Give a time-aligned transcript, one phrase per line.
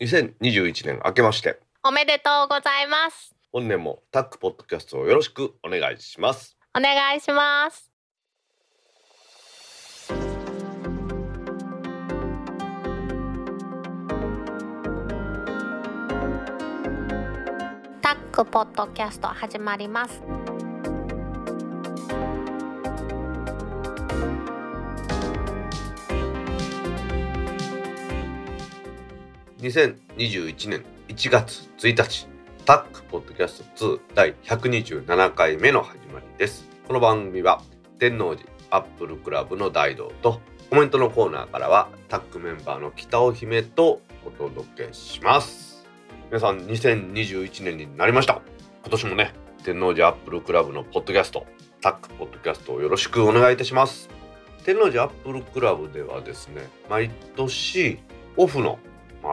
[0.00, 1.60] 2021年明けまして。
[1.82, 3.34] おめでとうございます。
[3.52, 6.56] 本年もタックポッドキャストをよろしくお願いします。
[6.76, 7.90] お願いします。
[18.00, 20.22] タックポッドキャスト始まります
[29.60, 32.28] 2021年1月1日
[32.64, 36.68] タックポッドキャスト2第127回目の始まりです。
[36.86, 37.60] この番組は
[37.98, 45.84] 天王寺アップルクラブの大道とコメントのコーナーからはタックメンバーの北尾姫とお届けします。
[46.30, 48.40] 皆さん2021年になりました。
[48.82, 49.32] 今年もね
[49.64, 51.46] 天王寺アップルクラブのポッドキャスト
[51.80, 54.08] タックポッドキャストをよろしくお願いいたします。
[54.64, 57.98] 天王寺アップルクラブではですね毎年
[58.36, 58.78] オフの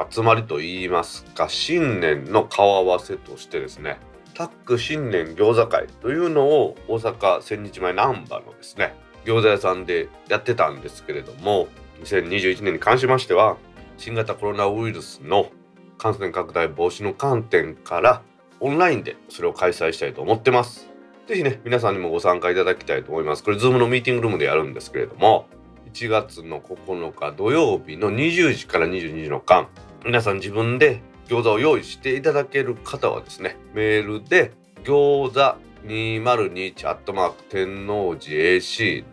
[0.10, 4.00] 集まりといいますか新年の顔合わせとしてですね
[4.34, 11.68] タック新年餃子会というのを大阪千日前難波のですね餃子屋さんでやってたんですけれども
[12.04, 13.58] 2021年に関しましては
[13.98, 15.50] 新型コロナウイルスの
[15.98, 18.22] 感染拡大防止の観点から
[18.60, 20.90] オンラインでそれを開催したいと思ってます。
[21.28, 23.44] ぜひね皆さんにもご参加いただきたいと思います。
[23.44, 25.48] これ Zoom のミーティングルームでやるんですけれども
[25.96, 29.70] 1月の9日土曜日の20時から22時の間
[30.04, 34.52] 皆さん自分で餃子を用意していただける方はですねメールで
[34.84, 35.40] 餃子
[35.88, 39.06] 2021アットマーク天王寺 AC.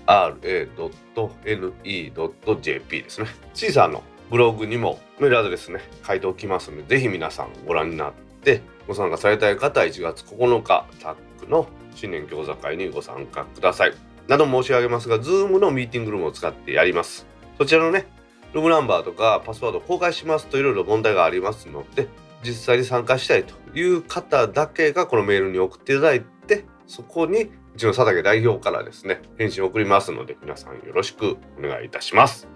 [1.16, 3.28] .ne.jp ですね。
[3.54, 13.94] シーサーのブログにもメールアドレスね書いておきますのでぜひ皆さんご覧になってご参加されたい方は1月9日タックの新年餃子会にご参加ください。
[14.28, 17.28] など申し上げますが Zoom のミーティングルームを使ってやります。
[17.58, 18.08] そちらのね
[18.54, 22.08] ルームナンバーとかパスワード公開しますといろいろ問題がありますので
[22.44, 32.48] 実際に参加したいという方だけがこのメールに送っていただいてそこにうちの佐竹代表からですね返信を送りますので皆さんよろしくお願いいたします。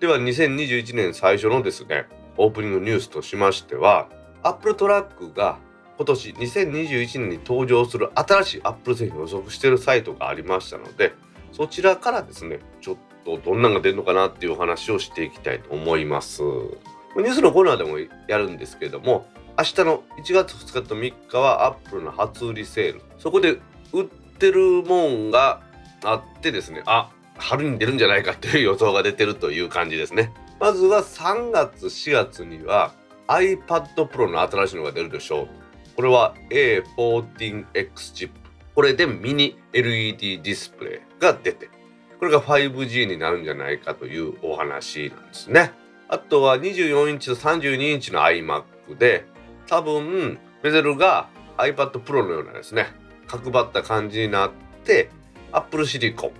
[0.00, 4.08] では2021年最初のですねオープニングニュースとしましては
[4.42, 5.58] アップルトラックが
[5.96, 11.14] 今年2021年に登場する新しいアップル製品を予測しているサイトがありましたので
[11.52, 16.42] そちらからですねちょっとどんなのが出るのかなっていうお話をしていきたいと思います。
[16.42, 19.26] ニュースのコーナーでもやるんですけれども
[19.56, 23.02] 明日の1月2日と3日はアップルの初売りセール。
[23.18, 23.60] そこで
[23.92, 24.06] 売っ
[24.38, 25.60] てるもんが
[26.02, 26.82] あってですね。
[26.86, 30.32] あ春に出るんじゃないかという予想が出てるという感じですね。
[30.60, 32.92] まずは3月4月には
[33.28, 35.48] iPad Pro の新しいのが出るでしょう。
[35.96, 38.44] これは A14X チップ。
[38.74, 41.70] これでミニ LED ディスプレイが出て
[42.18, 45.72] これが 5G になるんじゃないかというお話なんですね。
[46.08, 48.64] あとは24インチと32インチの iMac
[48.98, 49.26] で
[49.66, 52.86] 多分ベゼルが iPad Pro のようなですね。
[53.26, 54.52] 角張った感じになっ
[54.84, 55.10] て
[55.52, 56.32] Apple シリコン。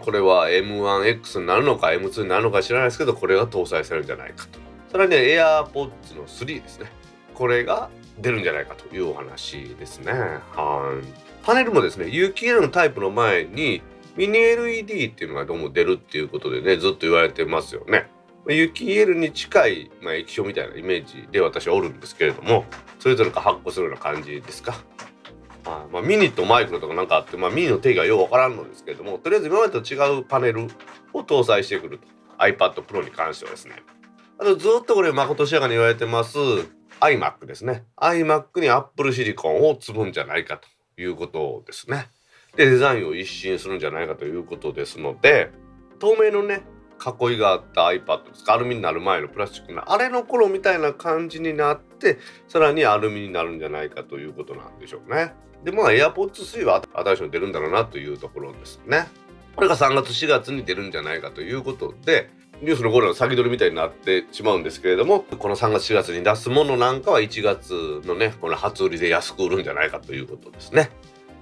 [0.00, 4.58] これは M1X になるのか M2 になるのか知らないですけどこれが搭載されるんじゃないかと。
[4.90, 6.86] さらに AirPods の3ですね。
[7.34, 10.12] これが出るんじゃないかというお話ですね。
[10.12, 11.06] はい。
[11.44, 13.82] パネルもですね有機 EL のタイプの前に
[14.16, 18.06] ミニ LED っていうのがどうも出るっていうことでねずっと言われてますよね。
[18.48, 22.64] 雪エルに近い、まあ、液晶みたいなイメージで私はおるんですけれども
[22.98, 24.74] それぞれが発光するような感じですか？
[25.64, 30.64] あまあ、ミニとマイクロとかなんかあって、まあ、ミニの定義はようわからんのですけれどもとりあえず今までと違うパネル
[31.12, 32.08] を搭載してくると。
[32.38, 33.76] iPad Pro に関してはですね。
[34.38, 36.38] あとずっとこれまことしやかに言われてます
[37.00, 37.84] iMac ですね。
[37.96, 42.10] iMac に Apple シリコンを積むんじゃないかということですね。
[42.56, 45.50] でデザインを一新するんじゃないかということですので
[45.98, 46.62] 透明のね
[47.02, 52.18] 囲いがあった iPad ですかアルミになる前のプラスチックのあれの頃みたいな感じになって
[52.48, 55.32] さらにアルミになるんじゃないかということなんでしょうね
[55.64, 59.06] でまあ AirPods 3は新しいの出るんだろうなというところですね
[59.54, 70.90] これが3月4月に出るんじゃないかということでニュースの頃の先取りみたいになってしまうんですけれどもこの3月4月に出すものなんかは1月のねこの初売りで安く売るんじゃないかということですね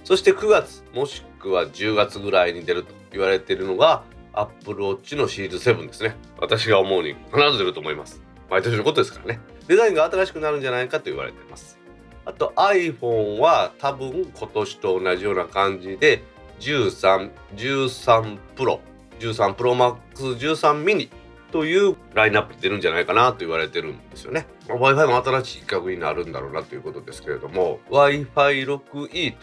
[0.05, 4.03] そして9月もしくは10月ぐらいに出ると言われているのが
[4.33, 6.17] アップルウォッチのシリーズ7ですね。
[6.39, 8.23] 私が思うに必ず出ると思います。
[8.49, 9.41] 毎年のことですからね。
[9.71, 11.79] デザインが新しくなるんじゃないかと言われています。
[12.25, 16.25] あと iPhone は多分今年と同じような感じで
[16.59, 18.81] 13、13 Pro、
[19.21, 21.09] 13 Pro Max、13 mini
[21.53, 24.49] というラインナップ出るんじゃないかなと言われてるんですよね。
[24.69, 29.37] まあ、Wi-Fi も新しい規格になるんだろうなということですけれども Wi-Fi6E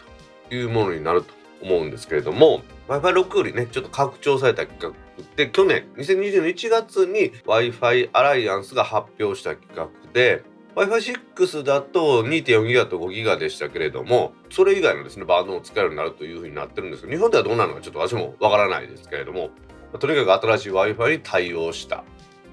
[0.50, 1.32] というものになると
[1.62, 4.94] 思うんですけれども Wi-Fi6 よりねちょっと拡張された規格
[5.36, 10.42] で去年2020年1月に Wi-Fi アライアンスが発表した規格で
[10.74, 19.50] Wi-Fi6 だと2.4ギガと5ギガでしたけれどもそれ以外のですねバンドも使えるようになるというふうになってるんですけど日本ではどうなるのかちょっと私もわからないですけれども
[19.98, 22.04] とにかく新しい Wi-Fi に対応した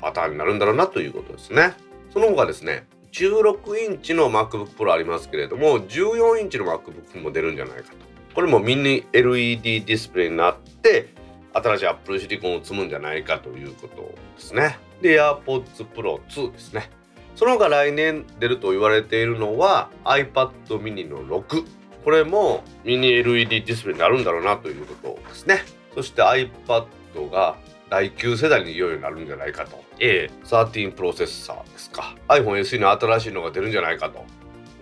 [0.01, 1.73] パターンになるんだろうなということですね。
[2.11, 8.04] その他ですね16インチの MacBook Pro ありますけれども14インチの MacBook も出るんじゃないかと。
[8.35, 11.07] これもミニ LED ディスプレイになって
[11.53, 14.77] 新しい Apple シリコンを積むんじゃないかということですね。
[15.01, 16.91] で AirPods Pro 2ですね。
[17.35, 20.51] その他来年出ると言われているのは iPad
[20.81, 21.65] mini の6
[22.03, 25.61] これもミニ LED ディスプレイになるんだろうなということですね。
[25.93, 26.87] そして iPad
[27.31, 27.55] が
[27.89, 29.81] 第9世代にいよいよなるんじゃないかと。
[29.99, 32.15] A13 プロセッサーですか。
[32.27, 34.17] iPhone SE の新しいのが出るんじゃないかと。
[34.17, 34.27] ほん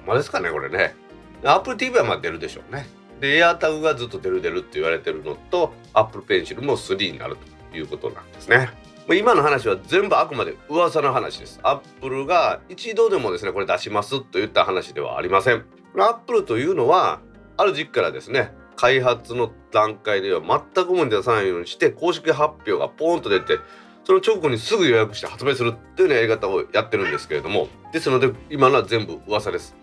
[0.07, 0.95] まですかねこれね。
[1.43, 2.87] Apple TV はまあ出るでしょうね
[3.23, 7.37] で AirTag がずっと出る出るって言われてるのと Apple Pencil も3になる
[7.71, 8.69] ということなんですね
[9.09, 11.59] 今の話は全部あくまで噂の話です。
[11.61, 15.65] アップルが一度でもですね、これ出しますと言った話ではありません。
[15.97, 17.19] アップルというのは、
[17.57, 23.59] ある時期からですね、開発の段階では全くもに出さないようにして公式発表がポーンと出て
[24.05, 29.75] その直後にすぐ予約して発売するっていうようなやり方をやってるんですけれどもですので今のは全部噂です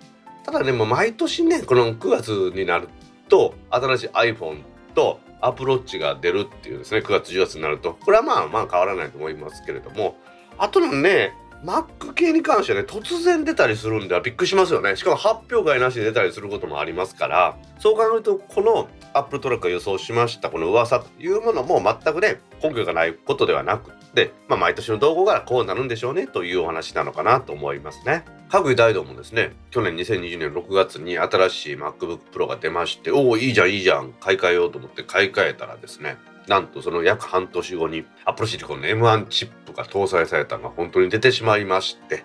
[0.45, 2.89] ただねもう毎年ねこの9月になる
[3.31, 4.63] と新しい iPhone
[4.95, 7.95] とアプローチが出るっていうですね9月10月になると。
[7.95, 10.17] これはまあまあ変わらないと思いますけれども。
[10.59, 11.33] あとのね
[11.65, 14.97] Mac 系に関してはね突然出たりするんではびっくりしますよね。
[14.97, 17.57] しかも発表会なしで出たりすることもありますから。
[17.79, 28.25] そう考えるとこの Apple トラックが予想しましたこの噂というものも全くね根拠がないことではなくてまあ毎年の動向からこうなるんでしょうねというお話なのかなと思いますね。
[28.51, 36.17] 各大道もですね去年2020年6月に新しい MacBook Pro が出ましておおいいじゃんいいじゃん買い替えようと思って買い替えたらですね
[36.49, 42.25] なんとその約半年後に Apple Silicon の M1 チップが搭載されたのが本当に出てしまいまして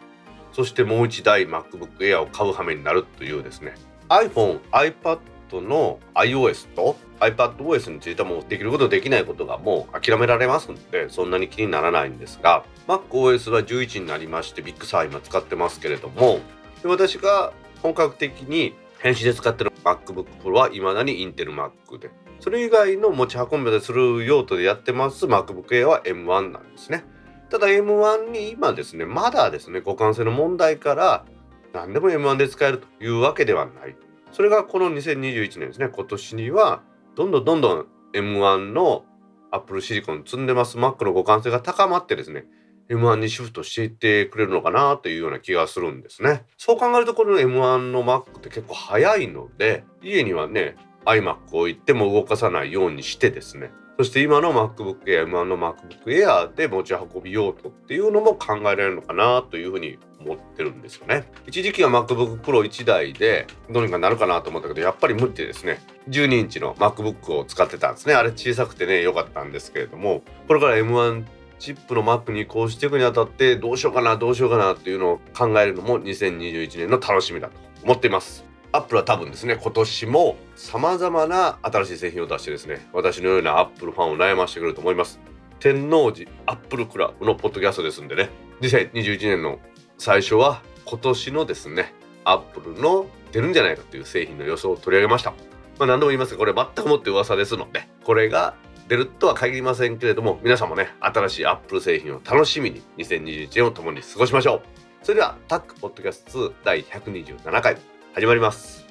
[0.52, 3.76] そしてもう一台 MacBook Air を買う羽目になるというですね
[4.10, 5.20] iPhone、iPad
[5.54, 16.40] の iOS と iPadOS についてはもうできることできないことがもう諦められますのでそんなに気にならないんですが MacOS は11になりまして Big Sur 今使ってますけれども
[16.82, 22.10] で私が本格的に編集で使ってる MacBook Pro は未だにインテル Mac で
[22.40, 27.06] それ以外の持ち運びでする用途でやってます MacBook Air は M1 なんですね。
[27.50, 31.26] ただ M1 に今ですね、まだですね、互換性の問題から
[31.74, 33.96] 何でも M1 で使えるというわけではない。
[34.36, 36.84] それがこの2021年ですね、今年には
[37.16, 39.06] どんどんどんどん M1 の
[39.50, 42.44] アップルシリコン積んでます Mac の互換性が高まってですね、
[42.90, 46.44] M1 にシフトしていってくれるのかなというような気がするんですね。
[46.58, 61.32] そう考えるとこの M1 の Mac って結構早いので、家にはね、iMac を置いても動かさないようにしてですねそして今の MacBook Air、M1 の MacBook Air で持ち運び用途っていうのも考えられるのかなというふうに思ってるんですよね。
[61.48, 68.16] 一時期は MacBook Pro 1台でどうにかなるかなと思ったけど、やっぱり無理でですね、12インチの MacBook を使ってたんですね。
[68.16, 71.24] あれ小さくてね、良かったんですけれども、これから M1
[71.60, 78.45] チップの Mac に移行していくにあたってどうしようかなどうしようかなっていうのを考えるのも2021年の楽しみだと思っています。
[78.76, 85.20] アップルは多分ですね、今年も様々な新しい製品を出してですね、私のようなアップルファンを悩ましてくると思います。
[85.60, 88.30] 天王寺アップルクラブのポッドキャストですんでね、
[88.60, 89.60] 2021年の
[89.98, 91.94] 最初は今年のですね、
[92.26, 95.32] アップルの出るんじゃないかという製品の予想を取り上げました。
[95.80, 98.56] まあ何度も言いますが、これ全くもって噂ですので、これが
[98.90, 104.62] 出るとは限りませんけれども、皆さんもね、新しいアップル製品を楽しみに2021年を共に過ごしましょう。
[105.02, 107.95] それでは、タックポッドキャスト2第127回。
[108.16, 108.85] 始まります。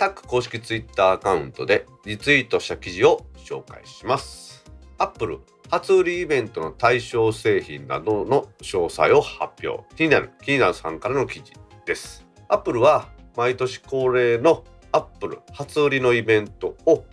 [0.00, 4.64] タック公式ツイッターアカウントでリツイートした記事を紹介します。
[4.96, 5.40] アップル
[5.70, 11.52] 初売りイベントの対象製品などの詳細を発表気になる気になるさんからの記事
[11.84, 17.04] ですアップルは毎年恒例のアップル初売りのイベントを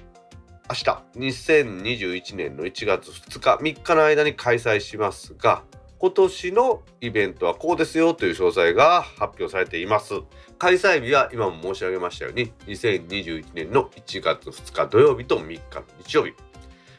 [0.70, 5.64] 明日2021年の1月2日3日の間に開催しますが
[6.00, 10.14] 今年のイベントはこうですよという詳細が発表されています。
[10.60, 16.34] 開催日は今も申し上げましたように2021年の1月2日土曜日と3日の日曜日。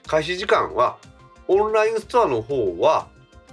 [0.06, 0.98] 開始時間は
[1.46, 3.08] オンラインストアの方は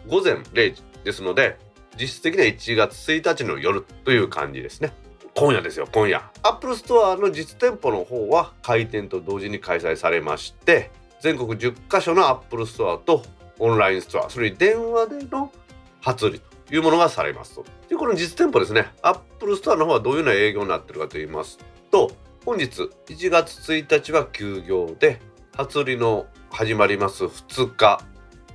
[0.08, 1.58] 午前0時ですので
[2.00, 4.94] 実質的には1月1日の夜という感じですね。
[5.36, 6.24] 今夜ですよ今夜。
[6.42, 10.90] アップルストアの実店舗の方は開店と同時に開催されまして
[11.22, 13.24] 全国10カ所のアップルストアと
[13.60, 15.52] オンラインストアそれに電話での
[16.02, 17.66] 初売というものがされますと。
[17.90, 18.88] でこの実店舗ですね。
[19.02, 21.60] アップルストアの方はどういうような営業になってるかと言います
[21.92, 22.12] と
[22.46, 25.20] 本日1月1日は休業で
[25.56, 28.02] 初売の始まります2日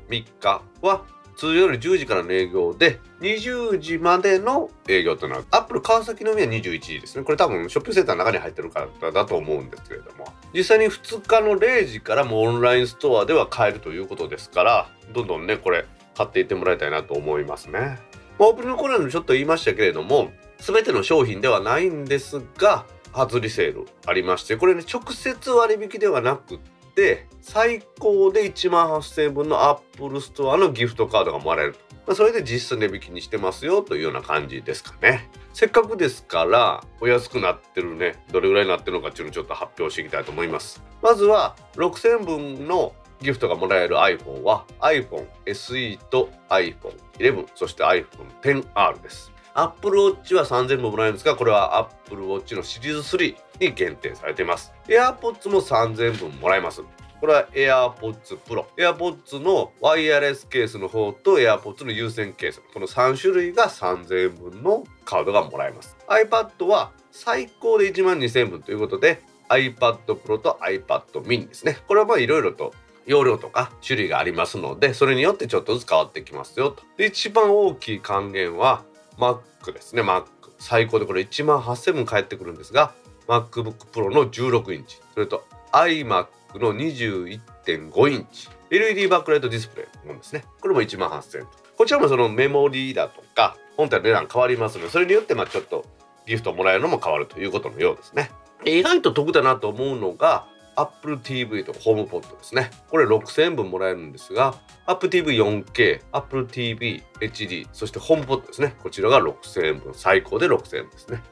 [0.09, 1.05] 3日は
[1.41, 7.25] 通常より10時からの営業で20時までの営業というのはアップル川崎のみは21時ですね。
[7.25, 10.27] これ多分ショッピングセンターの中に入ってるからだと思うんですけれども。
[10.53, 17.99] 実際に2日の0時からもオンラインストアでは買えるということですからどんどんねこれ買っていってもらいたいなと思いますね、
[18.39, 26.59] ま、オープニングコーナーでちょっと言いましたけれども全ての商品ではないんですが初売りセールありましてこれね直接割引ではなくっ
[27.01, 31.77] て最高で1万8000円分のアップルストアのギフトカードがもらえる、
[32.07, 35.31] ま、それで実質値引きにしてますよというような感じですかね。
[35.55, 40.83] せっかくですからお安くなってるねどれぐらいになってるのかっていうのをちょっと発表していきたいと思います。
[41.01, 42.93] まずは6000円分の
[43.23, 48.07] ギフトがもらえる iPhone は iPhone SE と iPhone11 そして iPhone
[48.43, 54.73] XR ですアップルウォッチは3000分もらえるんですがこれはアップルウォッチのシリーズ3に限定されています。
[54.89, 56.83] AirPods も3000分もらえます。
[57.21, 62.63] これは AirPods Pro AirPods のワイヤレスケースの方と AirPods の有線ケース。
[62.73, 65.97] この3種類が3000円分のカードがもらえます。
[66.09, 71.77] iPad は最高で1万2000分ということで iPad Pro と iPad mini ですね。
[71.87, 72.73] これはいろいろと
[73.07, 76.83] 容量とか種類がありますのでそれによってちょっとずつ変わってきますよと。
[76.97, 78.85] で一番大きい還元は
[79.19, 80.03] Mac ですね。
[80.03, 80.25] Mac
[80.59, 82.95] 最高でこれ1万8000分返ってくるんですが
[83.31, 90.45] MacBook Pro の16インチそれと iMac の21.5インチ LED バックライトディスプレイもですね。
[90.61, 91.47] これも1万8000円
[91.77, 95.87] こちらもそのメモリーだとか本体の値段変わりますのでそれによってまあちょっと
[96.27, 98.31] ギフトをもらえるのも変わるということのようですね。
[98.65, 100.47] 意外と得だなと思うのが
[100.77, 102.71] Apple TV とホームポットですね。
[102.89, 104.55] これ6000円分もらえるんですが
[104.87, 108.75] Apple TV4K、Apple TV HD そしてホームポットですね。
[108.83, 111.23] こちらが6000円分最高で6000円ですね。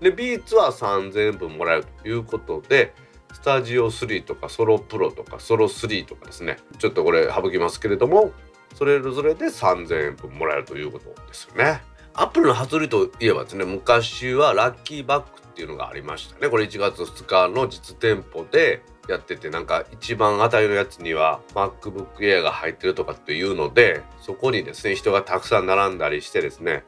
[0.00, 2.94] でビーツは3000円分もらえるということで
[3.32, 6.56] スタジオ3とかソロプロとかソロ3とかですね。
[6.78, 8.32] ちょっとこれ省きますけれども
[8.74, 11.82] それぞれで3000円分もらえるということですよね。
[12.14, 16.48] アップルの初売りといえばですね昔はラッキーバッグっていうのがありましたね。
[16.48, 26.84] これ1月2日の実店舗でやっててなんか一番当たりのやつには MacBook Air が入ってるとかっていうのでそこにですね人がたくさん並んだりしてですね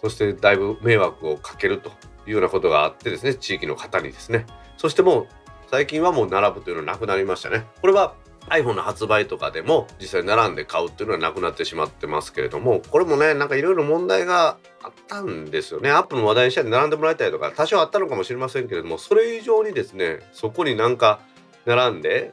[0.00, 1.92] そしてだいぶ迷惑をかけると。
[2.26, 4.46] いうようなことがあってですね地域の方にですね。
[4.76, 5.28] そしてもう
[5.70, 7.66] 最近はもう並ぶというのはなくなりましたね。
[7.80, 8.14] これは
[8.48, 15.90] iPhone の発売とかでも実際並んで買うっていうのはなくなってしまってますけれどもこれもねなんかいろいろ問題があったんですよね。
[15.90, 21.20] アップの話題にしたら並んでもらいたいとか多少あったのかもしれませんけれどもそれ以上にですねそこになんか
[21.64, 22.32] 並んで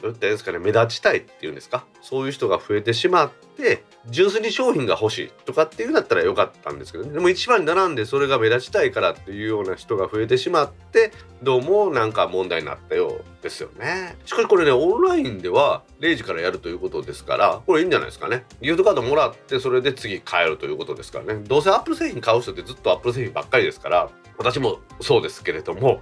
[0.00, 11.12] どういったですかね目立ちたいっていうんですかそういう人が増えてしまって純粋に商品が欲しいとかっていうんだったらよかったんですけど、ね、でも一番に並んでそれが目立ちたいからっていうような人が増えてしまって
[11.42, 14.16] どうもなんか問題になったようですよね。
[14.24, 18.44] しかしこれねオンラインでは0時からやるということですからこれいいんじゃないですかね。
[18.62, 21.42] ギフトカードもらってそれで次買えるということですからね。
[21.46, 26.00] どうせアップル製品買う人ってずっとアップル製品ばっかりですから私もそうですけれども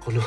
[0.00, 0.20] この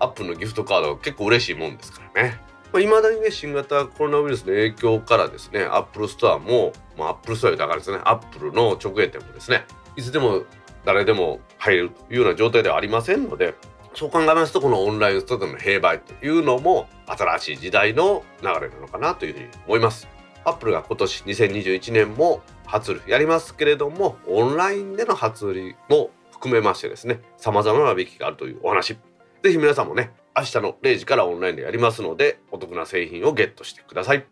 [0.00, 2.47] アップルのギフトカードは結構嬉しいもんですからね。
[2.72, 9.64] まあ、未だにね新型コロナウイルスの影響からですねアップルストアも、まあ、アップルストアだからですねアップルの直営店もですね
[9.96, 10.42] いつでも
[10.84, 13.54] 誰でも入れるというような状態ではありませんので
[13.94, 20.08] そう考えますとこのオンラインストアでの併売というのも新しい時代の流れなのかなというふうに思います。
[20.44, 28.94] アップルが今年2021年も初売りやりますけれどもオンラインでの初売りも含めましてですね様々な引きがあるというお話
[29.42, 34.24] ぜひ皆さんもね明日の0時からオンラインでやりますのでお得な製品をゲットしてください。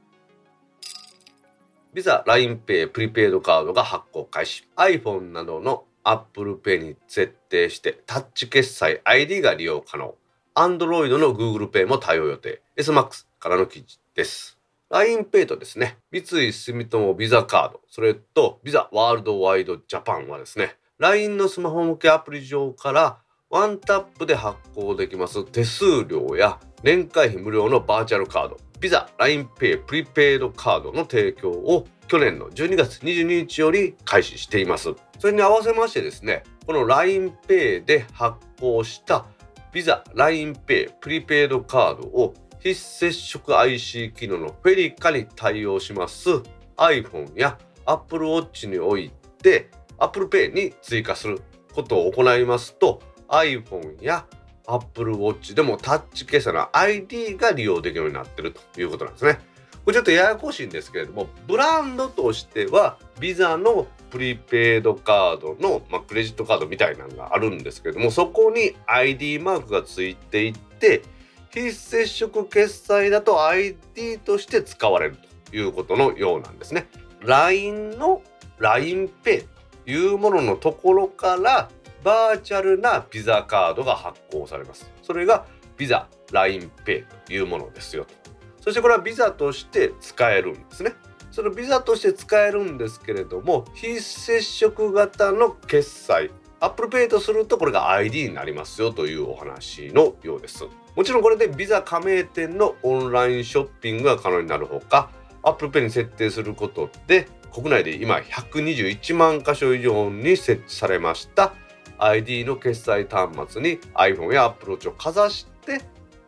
[1.94, 4.68] ビザ LINEPay プリペイドカードが発行開始。
[4.76, 10.14] iPhone などの Apple Pay に設定してタッチ決済 ID が利用可能。
[10.54, 12.62] Android の Google Pay も対応予定。
[12.76, 14.58] SMAX からの記事です。
[14.90, 23.18] LINEPay とですね、三井住友ビザカード、それとビザワールドワイドジャパンはですね、LINE のスマホ向けアプリ上から
[23.56, 34.92] ワンタップで発行できます手数料や年会費無料のバーチャルカード、ビザ LINEPay プリペイドカードの提供を去年の12月22日より開始しています。
[35.18, 39.25] それに合わせましてですね、この LINEPay で発行した
[39.72, 46.28] ビザ LINEPay プリペイドカードを非接触 IC 機能のフェリカに対応します
[46.76, 49.10] iPhone や Apple Watch におい
[49.42, 51.40] て Apple Pay に追加する
[51.72, 54.26] ことを行いますと iPhone や
[54.66, 59.38] Apple Watch でもタッチ決済の ID が利用できるようになってるということなんですね。
[59.85, 71.02] これちょっとややこしいんですけれどもブランドとしてはビザのプリペイドカードの、まあ、クレジットカードみたいなのがあるんですけれどもそこに ID マークがついていって
[71.50, 75.18] 非接触決済だと ID として使われる
[75.50, 76.88] ということのようなんですね。
[77.21, 78.23] LINE の
[78.59, 79.47] LINEPay
[79.85, 81.71] というもののところから
[82.02, 84.90] バーチャルなビザカードが発行されます。
[85.02, 88.14] それがビザ LINEPay というものですよと。
[88.60, 90.94] そしてこれはビザとして使えるんですね。
[91.30, 100.64] そのビザとして使えるんですけれども非接触型の決済 Apple Pay とするとこれが ID になりますよというお話のようです。
[100.96, 105.10] もちろんこれでビザ加盟店のオンラインショッピングが可能になるほか
[105.42, 111.52] Apple Pay に設定することで国内で今121万箇所以上に設置されました
[111.98, 115.80] ID の決済端末に iPhone や Apple Watch をかざして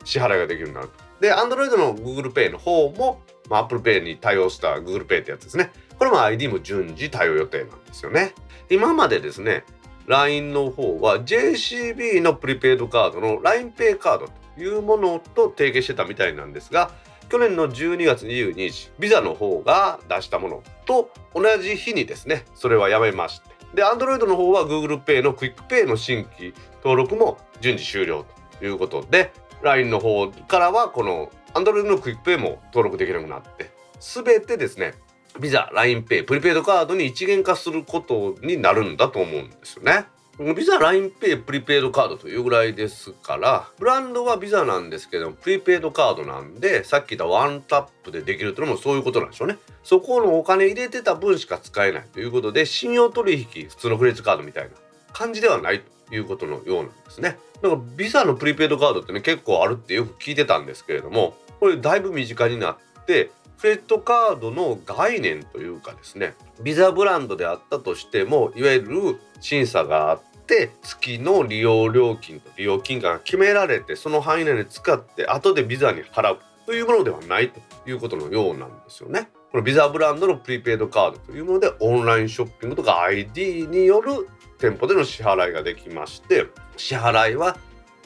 [0.05, 0.91] 支払いができるようになる。
[1.21, 5.71] で Android の Google Pay の方も、まあ、Apple Pay に対応した Google Pay ってやつですね。
[5.99, 8.35] これも ID も順次対応予定なんですよね。
[8.71, 9.65] 今までですね
[10.07, 16.91] LINE の方は JCB のプリペイドカードの LINEPay カードというものと提携してたみたいなんですが
[17.29, 23.58] 去年の12月22日ビザの方が出したものと同じ日にですねそれはやめまして。
[23.75, 28.25] で Android の方は Google Pay の QUICPay の新規登録も順次終了
[28.59, 29.33] ということで
[29.63, 34.95] LINE の方からはこの Android の QUICPay も登録できなくなってすべてですね
[35.41, 40.07] ビザ、LINEPay、プリペイドカードに一元化することになるんだと思うんですよね。
[40.39, 49.59] ビザ、LINEPay、プリペイドカードというぐらいですからブランドはビザなんですけどプリペイドカードなんでさっき言ったワンタップでできるというのもそういうことなんでしょうね。
[49.83, 54.71] そこのお金入れてた分しか使えないということで信用取引普通のクレジットカードみたいな
[55.13, 57.37] 感じではないということのようなんですね。
[57.61, 79.31] だからビザのプリペイドカードってね結構あるってよく聞いてたんですけれどもこれだいぶ身近になってクレジットカードの概念というかですねビザブランドであったとしてもいわゆる審査があって月の利用料金と利用金額が決められてその範囲内で使って後でビザに払うというものではないということのようなんですよね。
[79.51, 87.57] このビザブランドのプリペイドカードというものでオンラインショッピングとか ID による店舗での支払いができまして支払いは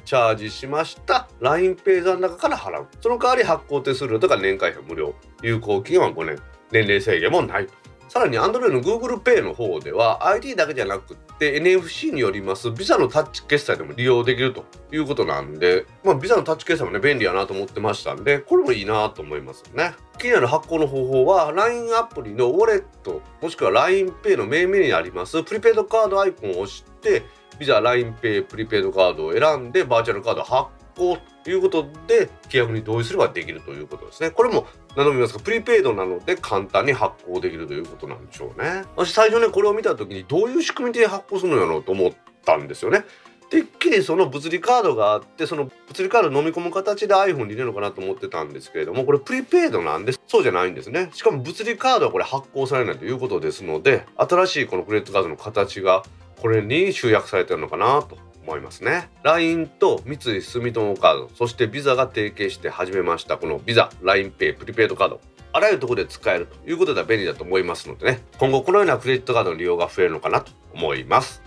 [0.04, 1.28] チャージしました。
[1.40, 2.86] LINEPay 残高から払う。
[3.00, 5.14] その代わり発行手数料とか年会費無料。
[5.42, 6.38] 有効期限は5年。
[6.70, 7.68] 年齢制限もない。
[8.12, 19.94] さらに Android の Google Pay の方では ID だけじゃなくって NFC によりますビザのタッチ決済でも利用できるということなんで、まあ、ビザのタッチ決済もね便利やなと思ってましたんでこれもいいなと思いますよね。
[20.18, 27.22] 気になる発行の方法は LINE アプリのウォレットもしくは LINEPay の命名にありますプリペイドカードアイコンを押して
[27.62, 34.30] ビザ LINEPay プリペイドカードを選んでバーチャルカード発行ということで契約に同意すればできるということですね。
[34.30, 38.82] これも何度も言いますがプリペイドなので簡単に発行できるということなんでしょうね。
[38.96, 42.12] 私最初ねこれを見た時にどういう仕組みで発行するのやろうと思っ
[42.44, 43.04] たんですよね。
[43.48, 56.02] てっきりその物理カードがあってその物理カード飲み込む形で iPhone に入れるのかなと思ってたんですけれどもこれプリペイドなんでそうじゃないんですねしかも物理カードはこれ発行されないということですので新しいこのクレジットカードの形が
[56.42, 59.08] これに集約されてるのかなと思いますね。
[59.22, 65.20] LINE と三井住友カードそしてビザが提携して始めましたこのビザ LINEPay プリペイドカード。
[65.52, 68.20] あらゆるところで使えるということでは便利だと思いますのでね。
[68.38, 71.40] 今後このようなクレジットカードの利用が増えるのかなと思います。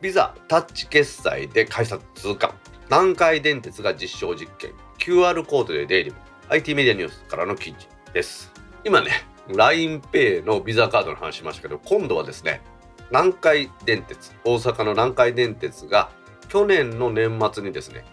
[0.00, 2.54] ビザタッチ決済で改札通過。
[2.86, 4.72] 南海電鉄が実証実験。
[4.98, 6.16] QR コードで出入り。
[6.48, 8.50] IT メディアニュースからの記事です。
[8.82, 9.10] 今ね
[9.48, 12.62] LINEPay のビザカードの話しましたけど今度はですね
[13.10, 16.10] 南海電鉄大阪の南海電鉄が
[16.48, 18.04] 去年の年末にですね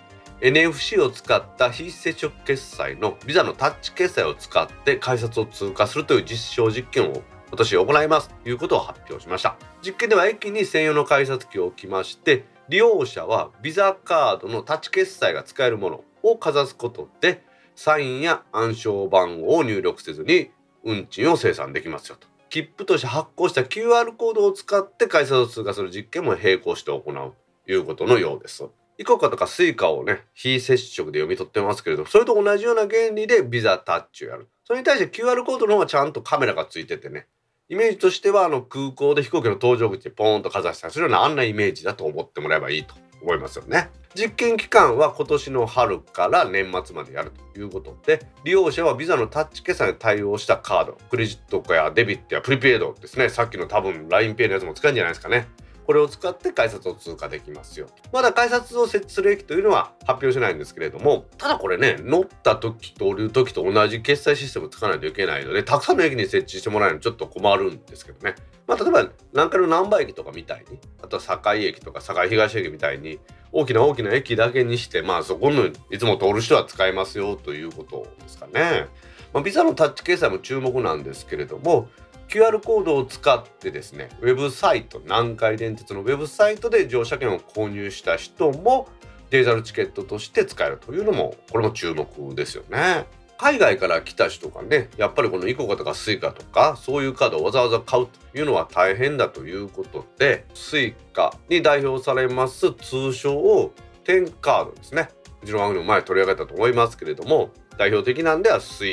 [0.42, 9.56] NFC を使った非接触決済のビザのタッチ決済を使って改札を通過するという実証実験を今年行いますということを発表しました。
[9.84, 17.44] 実験では駅に専用の改札機を置きまして利用者はビザカードのタッチ決済が使えるものをかざすことで
[17.76, 20.52] サインや暗証番号を入力せずに
[20.84, 22.33] 運賃を精算できますよと。
[22.54, 27.34] 切符として発行した QR コードを使って改札を通過する実験も並行して行う
[27.66, 28.64] ということのようです。
[29.00, 34.50] イコカとかスイカをね非接触で読み取ってますけれどそれと同じような原理でビザタッチをやる。
[34.66, 37.26] それに対して QR コードの方はちゃんとカメラがついててね
[37.70, 42.94] イメージとしてはあの空港で飛行機の搭乗口でポーンとかざしたりするようなあんなイメージだと思ってもらえばいいと。
[43.24, 43.90] 思いますよね。
[44.16, 55.48] 実験期間は今年の春から年末までやるということで利用者はビザのタッチ決済に対応したカードクレジットかやデビットやプリペイドですねさっきの多分 LINEPay のやつも使うんじゃないですかね
[55.86, 68.36] これを使って改札を通過できますよまだ改札を設置する駅というのは発表しないんですけれどもただこれね乗った時と降りる時と同じ決済システムを使わないといけないのでたくさんの駅に設置してもらえるのちょっと困るんですけどね
[68.68, 73.20] まあ例えば南海の難波駅とかみたいにあとは堺駅とか堺東駅みたいに
[73.52, 78.88] 大きな大きな駅だけにしてまあそこのいつも通る人は使えますよということですかね。
[79.34, 81.90] まあ、ビザのタッチ決済も注目なんですけれども
[82.34, 88.88] QR コードを使ってですねウェブサイト南海電鉄のウェブサイトで乗車券を購入した人も
[89.30, 93.06] デジタルチケットとして使えるというのもこれも注目ですよね。
[93.38, 103.72] 海外から来た人がねやっぱりこのイコカとかスイカとかそういうカードをわざわざ買うというのは大変だということでスイカに代表されます通称
[104.06, 105.10] テンカードですね
[105.44, 108.86] うちの番組も前取り上げたと思いますけれども代表的なんではス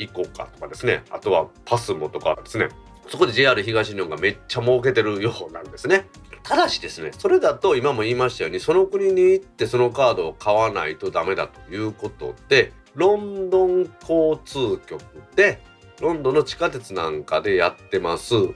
[0.00, 1.04] イカイコカとかですね。
[1.10, 2.68] あとはパスモとかですね。
[3.08, 6.06] そこで JR 東日本がめっちゃ儲けてるようなんですね。
[6.42, 15.02] ただしですねそれだと今も言いましたようにその国に行ってそのカードを買わないとダメだということでロンドン交通局
[15.36, 15.62] で
[16.00, 18.48] ロンドンの地下鉄なんかでやってますオ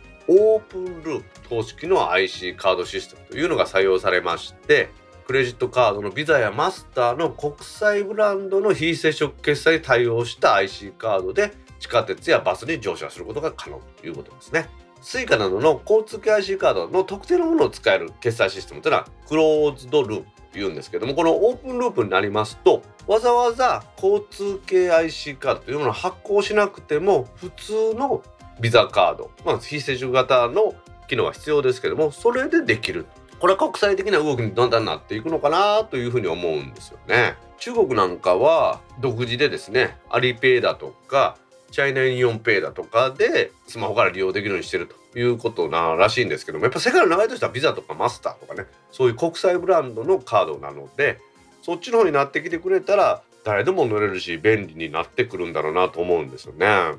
[0.56, 4.88] ープンループ公式の IC カードシステムというのが採用されまして
[5.26, 14.68] クレジットカードのビザやマスターの国際ブランドの非接触決済に対応した IC カードで地下鉄やバスに乗車することが可能ということですね。
[15.00, 28.22] スイカなどの交通系 IC カードの特定のものを使える決済システムというのは closed loop というんですけどもこの open loop になりますとわざわざ交通系 IC カードというものを発行しなくても普通の
[28.60, 30.74] ビザカード、まあ、非接触型の
[31.08, 33.06] 機能は必要ですけどもそれでできる
[33.44, 37.34] これは国際的な動きにだんだんなっていくのかなというふうに思うんですよね。
[37.58, 41.36] 中国なんかは独自でですねアリペイだとか
[41.70, 51.18] チャイナユニオンペイだとかでスマホから利用できるようにしてるということならしいんですけどもやっぱ世界の流れとしてはビザとかマスターとかねそういう国際ブランドのカードなので
[51.60, 56.64] そっちの方になってきてくれたら誰でも乗れるし便利になってくるんだろうなと思うんですよね。
[56.64, 56.94] や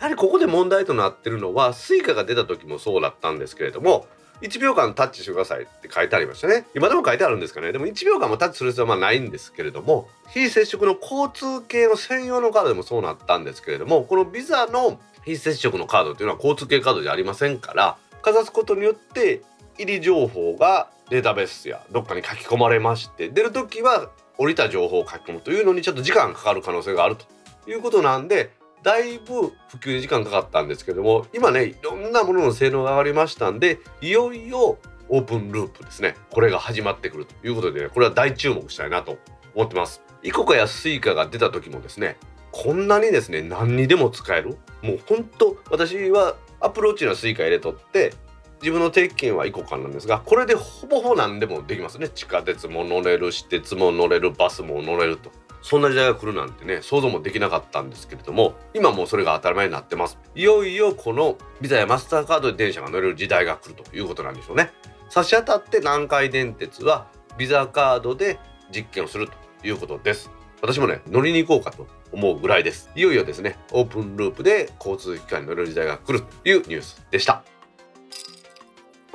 [0.00, 4.08] はりここで問題となってるのは Suica が出た時もそうだったんですけれども
[4.40, 6.66] 1秒間タッチしてくださいって書いてありましたね。
[6.74, 7.72] 今でも書いてあるんですかね。
[7.72, 19.42] でも1秒間もタッチする必要はまあないんですけれども非接触の交通系の専用のカードでもそうなったんですけれどもこのビザの非接触のカードっていうのは交通系カードじゃありませんからかざすことによって
[19.78, 28.50] 入り情報がデータベースやどっかに書き込まれまして出る時は降りた情報を書き込むというのにちょっと時間がかかる可能性があるということなんで
[28.84, 36.16] だいぶ普及に時間かかったんですけども今ねいろんなものの性能が上がりましたんでいよいよ open loop ですね。
[36.30, 39.18] これが始まってくるということで、ね、これは大注目したいなと
[39.54, 40.02] 思ってます。
[40.22, 42.16] イコカやスイカが出た時もですね
[42.52, 44.56] こんなにですね何にでも使える。
[44.82, 48.14] もうほんと私はアプローチのスイカ入れとって
[48.60, 52.08] 自分の定期券はイコカなんですがこれでほぼほぼ何でもできますね。
[52.08, 55.30] 地下鉄も乗れる私鉄も乗れるバスも乗れると。
[55.64, 60.18] そんな時代が来るなんてね想像もできなかったんですけれども今もうそれが当たり前になってます。
[60.34, 64.70] いよいよこのビザやマスターカードで電車が乗れる時代が来るということなんでしょうね。
[65.08, 67.06] 差し当たって南海電鉄は
[67.38, 68.38] ビザカードで
[68.70, 70.30] 実験をするということです。
[70.60, 72.90] 私もね乗りに行こうかと思うぐらいです。
[72.94, 77.42] いよいよですねオープンループで交通機関に乗れる時代が来るというニュースでした。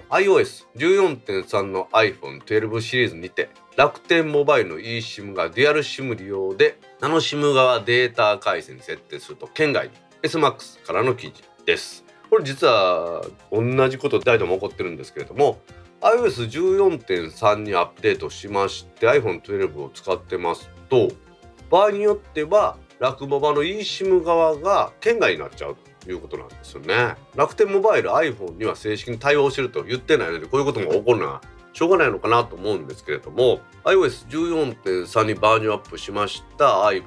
[0.09, 9.87] iOS14.3 の iPhone12 シリーズにて楽天モバイルの eSIM がデュアル SIM 利用でナノ SIM 側データ回線に設定すると県外。
[9.87, 12.03] に SMAX からの記事です。
[12.29, 15.59] これ実は同じこと誰でも起こってるんですけれども
[16.01, 21.09] iOS14.3 にアップデートしまして iPhone12 を使ってますと
[21.71, 27.15] 場合によっては楽モバの eSIM 側が県外になっちゃうということなんですよね。
[27.35, 31.41] 楽天モバイル iPhone には正式に対応してると言ってないのでこういうことも起こるのは
[31.73, 37.03] しょうがないのかなと思うんですけれども iOS14.3 にバージョンアップしました iPhone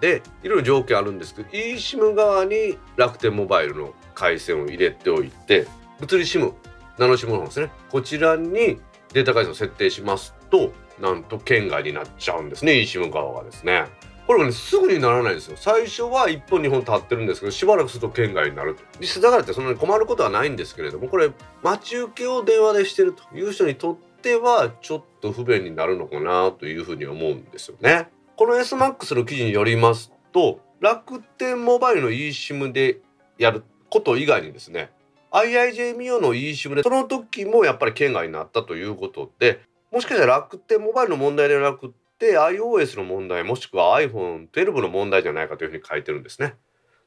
[0.00, 5.66] でいろいろ条件あるんですけど eSIM 側に楽天モバイルの回線を入れておいて
[6.00, 6.52] 物理 SIM
[6.98, 7.70] ナノ SIM の方ですね。
[7.90, 8.78] こちらに
[9.12, 13.86] データ回線を設定しますとなんと圏外になっちゃうんですね eSIM 側がですね。
[14.26, 15.56] これがねすぐにならないですよ。
[15.56, 18.82] 最初は1本2本立ってるんですけどしばらくすると県外になると。
[19.00, 21.30] 実際だからってそんなに困ることはないんですけれどもこれ
[21.62, 28.08] 待ち受けを電話でしてるという人にとってはちょっと不便になるのかなというふうに思うんですよね。
[28.36, 33.00] この SMAX の記事によりますと楽天モバイルの eSIM で
[33.38, 34.90] やること以外にですね
[35.30, 39.60] IIJ ミオの eSIM でその時もやっぱり県外になったということで
[39.92, 46.54] もしかしたら楽天モバイルの問題ではなくて iOS の問題もしくは iPhone12 の問題じゃないかというふうに書いてるんですね。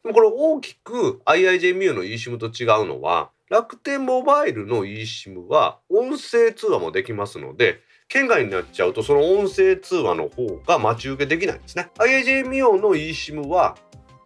[0.03, 11.89] でもこれ大きく IIJ ミオの eSIM と違うのは楽天モバイルの eSIM は音声通話もできますので県外になっちゃうとその音声通話の方が待ち受けできないんですね。
[11.97, 13.75] IAJ ミオの eSIM は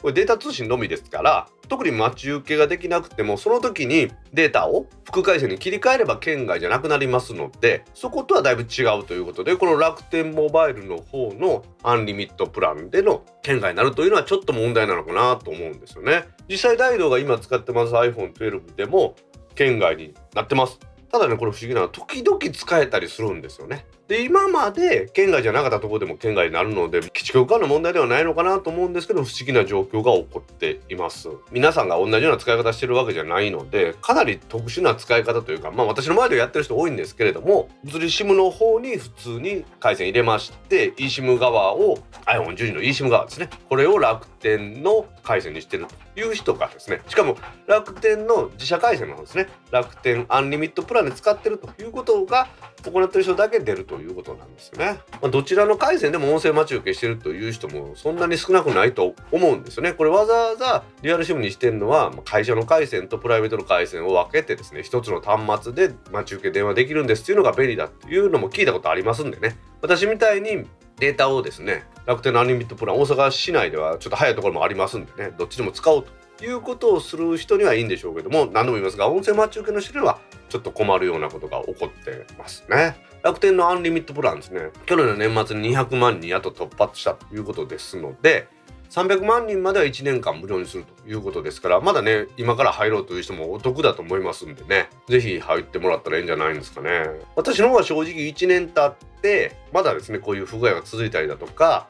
[0.02, 19.16] これデータ通信のみですから特に待ち受けができなくてもその時にデータを副回線に切り替えれば県外じゃなくなりますのでそことはだいぶ違うということでこの楽天モバイルの方のアンリミットプランでの県外になるというのはちょっと問題なのかなと思うんですよね実際大道が今使ってます iPhone12 でも
[19.56, 20.80] 県外になってます
[21.12, 23.86] ただねこれ不思議なのは時々使えたりするんですよね。
[24.10, 31.30] で今まで県外じゃなかったところでも県外になるので基地局間の問題ではないのかなと思うんですけど不思議な状況が起こっています。
[31.52, 43.48] 皆さんが同じような使い方してるわけじゃないのでかなり特殊な使い方というかまあ私の周りでやってる人多いんですけれども物理 SIM の方に普通に回線入れまして eSIM 側を iPhone12 の eSIM 側ですね。
[43.70, 47.02] これを楽天の回線にしてるという人がですね。
[47.08, 49.48] しかも楽天の自社回線の方ですね。
[49.72, 52.48] 楽天アンリミットプランで使ってるということが
[52.84, 55.00] 行ってる人だけ出るということなんですね。
[55.22, 59.94] まあ、どちらの回線でも音声待ち受けしてるという人もそんなに少なくないと思うんですよね。
[59.94, 70.66] これわざわざリアルシムにしてるのは会社の回線とプライベートの回線を分けてですね一つの端末で待ち受け電話できるんですっていうのが便利だっていうのも聞いたことありますんでね私みたいに
[70.98, 82.96] データをですね楽天のアニミットプラン大阪市内ではちょっと早いところもありますんでねどっちでも使おうということをする人にはいいんでしょうけども何度も言いますが音声待ち受けの人にはちょっと困るようなことが起こってますね。
[83.22, 84.72] 楽天のアンリミットプランですね。
[84.86, 88.48] 去年の年末に200万人あと突破したということですので
[88.90, 94.90] 300万人までは1年間無料にするということですからまだね今から入ろうという人もお得だと思いますんでね。
[95.08, 97.06] 是非入ってもらったらいいんじゃないんですかね。
[97.36, 101.88] 私の方は正直1年経ってまだですねこういう不具合が続いたりだとか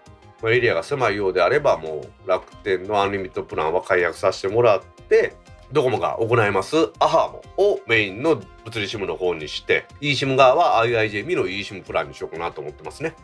[0.48, 5.36] エリアが狭いようであればもう楽天のアンリミットプランは解約させてもらって
[5.72, 6.92] ドコモが行います。
[7.00, 13.16] アハモをメインの物理 SIM の方にして eSIM 側は IIJ の eSIM プランにしようかなと思ってますね。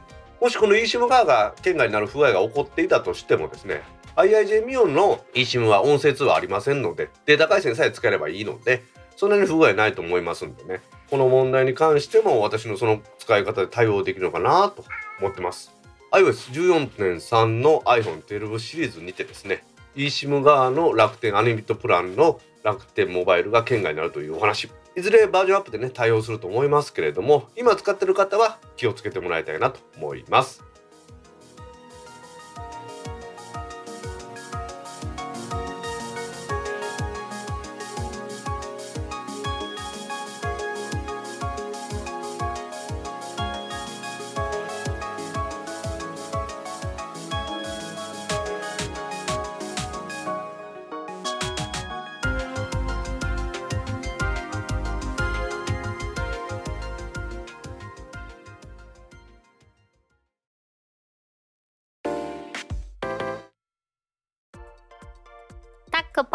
[0.41, 3.81] もしこの eSIM 側が県外になる不具合が起こっていたとしてもですね
[4.15, 8.83] IIJ ミオンの eSIM は音声通話ありませんのでデータ回線さえ使えればいいので
[9.15, 10.81] そんなに不具合ないと思いますんでね。
[11.09, 14.83] この問題に関しても私のその使い方で対応できるのかなと
[15.19, 15.74] 思ってます。
[16.11, 19.63] iOS14.3 の iPhone12 シリーズにてですね
[19.95, 24.69] eSIM 側の楽天アニメットプランの楽天モバイルが圏外になるというお話。
[24.97, 30.63] いずれバージョンアップでね対応すると思いますけれども今使ってる方は気をつけてもらいたいなと思います。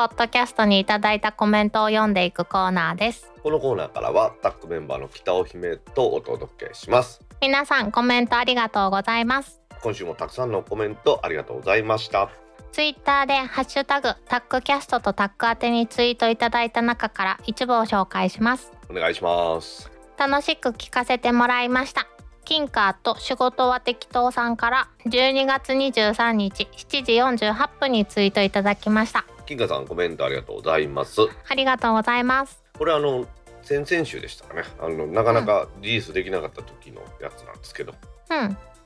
[0.01, 3.31] ポッドキャストにいただいたコメントを読んでいくコーナーです。
[3.43, 7.21] このコーナーからはタックメンバーの北尾姫とお届けします。
[7.43, 9.61] 皆さんコメントありがとうございます。
[9.83, 12.31] 今週もたくさんのコメントありがとうございました。
[12.73, 18.73] ツイッターでハッシュタグタックキャストとタック宛てにツイートいただいた中から一部を紹介します。
[18.89, 19.91] お願いします。
[20.17, 22.07] 楽しく聞かせてもらいました。
[22.47, 31.23] キンカーと仕事は適当さんから12月23日7時48分にツイートいただきました金華さんコメントありがとうございます。
[31.49, 32.63] ありがとうございます。
[32.79, 33.27] これあの
[33.63, 34.63] 先々週でしたかね。
[34.79, 37.93] あのなかなかリリースできなかった時のやつなんですけど、
[38.31, 38.37] うん。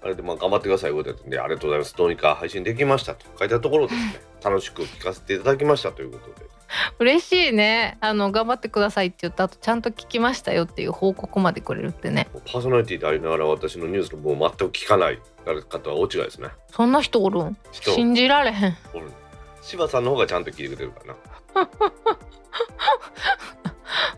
[0.02, 1.94] あれでまあ頑張ってくださいということで、ありがとうございます。
[1.94, 4.20] どうにか配信できましたと書いてあるところですね。
[4.42, 6.46] 楽しく聞かせていただきましたということで。
[6.98, 7.98] 嬉しいね。
[8.00, 12.26] あの頑張ってくださいって言った後ちゃんと聞きましたよっていう報告までくれるってね。
[12.50, 15.20] パーソナリティでありながら私のニュースの分を全く聞かない。
[15.44, 16.48] 誰かとは大違いですね。
[16.70, 17.56] そんな人おるん？
[17.70, 17.90] 人。
[17.92, 18.76] 信じられへん。
[18.94, 19.10] おる
[19.64, 21.16] 柴さんの方がちゃんと聞いてくれるかな。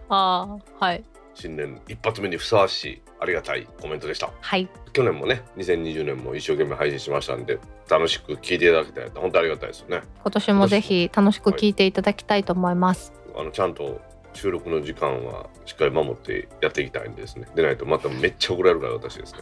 [0.09, 1.05] ああはい。
[1.35, 4.31] 新年一発目にふさわしいあありがたいコメントでした。
[4.41, 4.69] はい。
[4.93, 10.03] 去年もね2020年も一生懸命配信しましたんで楽しく聞いていただけたら本当ありがたいですよね。
[10.23, 14.01] 今年もぜひ楽しく聞いていただきたいと思います、あのちゃんと
[14.33, 17.47] 収録の時間はしっかり守ってやっていきたいんでですね。
[17.55, 19.41] でないとまためっちゃ怒られるから私ですね。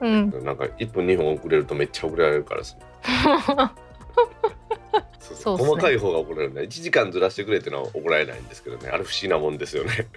[0.00, 0.44] うん。
[0.44, 2.80] なんか1分2分遅れるとめっちゃ怒られるからですね
[5.20, 5.58] そうそう。
[5.58, 5.64] ね。
[5.64, 6.62] 細かい方が怒られるね。
[6.62, 8.88] 1時間ずらしてくれってのは怒られないんですけどね。
[8.88, 10.08] あれ不思議なもんですよね。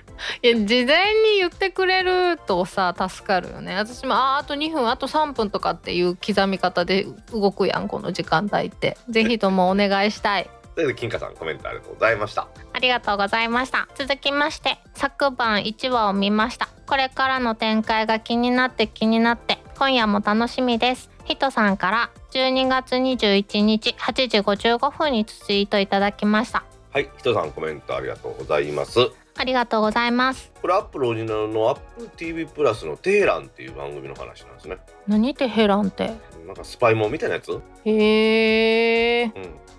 [0.44, 3.76] いや事前に言ってくれるとさ助かるよね。
[3.76, 8.98] 私もあーあと2分あと3分とかっていう刻み方で動くやんこの時間帯って。
[9.10, 10.50] ぜひともお願いしたい。
[10.76, 12.48] ということで金華さんコメントありがとうございました。
[12.74, 13.88] ありがとうございました。
[13.96, 16.70] 続きまして昨晩1話を見ました。
[16.88, 21.10] これからの展開が気になって気になって今夜も楽しみです。
[21.26, 26.64] ヒトさんから12月21日8時55分にツイートいただきました。
[26.92, 29.00] はい人さんコメントありがとうございます。
[29.36, 30.52] ありがとうございます。
[30.62, 34.78] これアップルオリジナルのアップル TV プラスのテヘランっていう番組の話なんですね。
[35.08, 36.12] 何テヘランって？
[36.46, 39.32] なんかスパイモンみたいなやつ、うん、へえ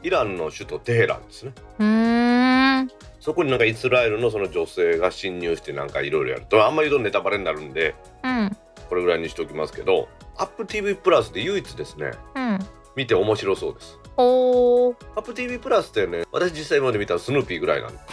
[0.03, 1.53] イランの首都テヘランですね。
[1.79, 2.91] うーん。
[3.21, 7.95] そこになんかイスラエルのその女性が侵入してなんかいろいろやるとあんまり言うとネタバレになるんで。
[8.25, 8.57] うん
[8.91, 12.59] これぐらいにしておきますけど Apple TV プラスで唯一ですねうん。
[12.97, 13.99] 見て面白そうです。
[14.17, 14.97] おー。
[15.17, 17.99] Apple TV プラスってね私実際今まで見たらスヌーピーぐらいなんで。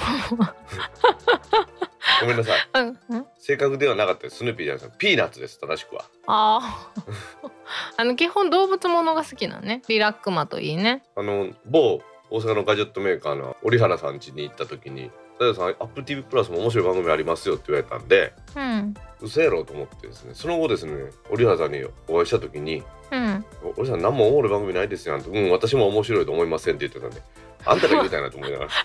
[2.22, 2.70] ごめんなさい。
[2.76, 3.26] うんうん。
[3.40, 4.38] 正確ではなかったです。
[4.38, 4.98] スヌーピーじゃないです。
[4.98, 5.60] ピーナッツです。
[5.60, 6.06] 正しくは。
[6.28, 7.50] あー。
[7.98, 9.82] あの基本動物ものが好きなのね。
[9.88, 11.04] リラックマといいね。
[11.16, 18.94] あの某大阪のガジェットメーカーの折原さん家に行った時に「大田さん Apple TV プラスも面白い番組ありますよ」って言われたんでうん。
[19.20, 20.94] 嘘やろうと思ってですねその後ですね
[21.32, 27.22] 折原さんにお会いした時にうん「折原さん何もおもろい番組ないですよ」うん私も面白いと思いません」って言ってたんで
[27.66, 28.72] あんたが言うたいなと思いながら。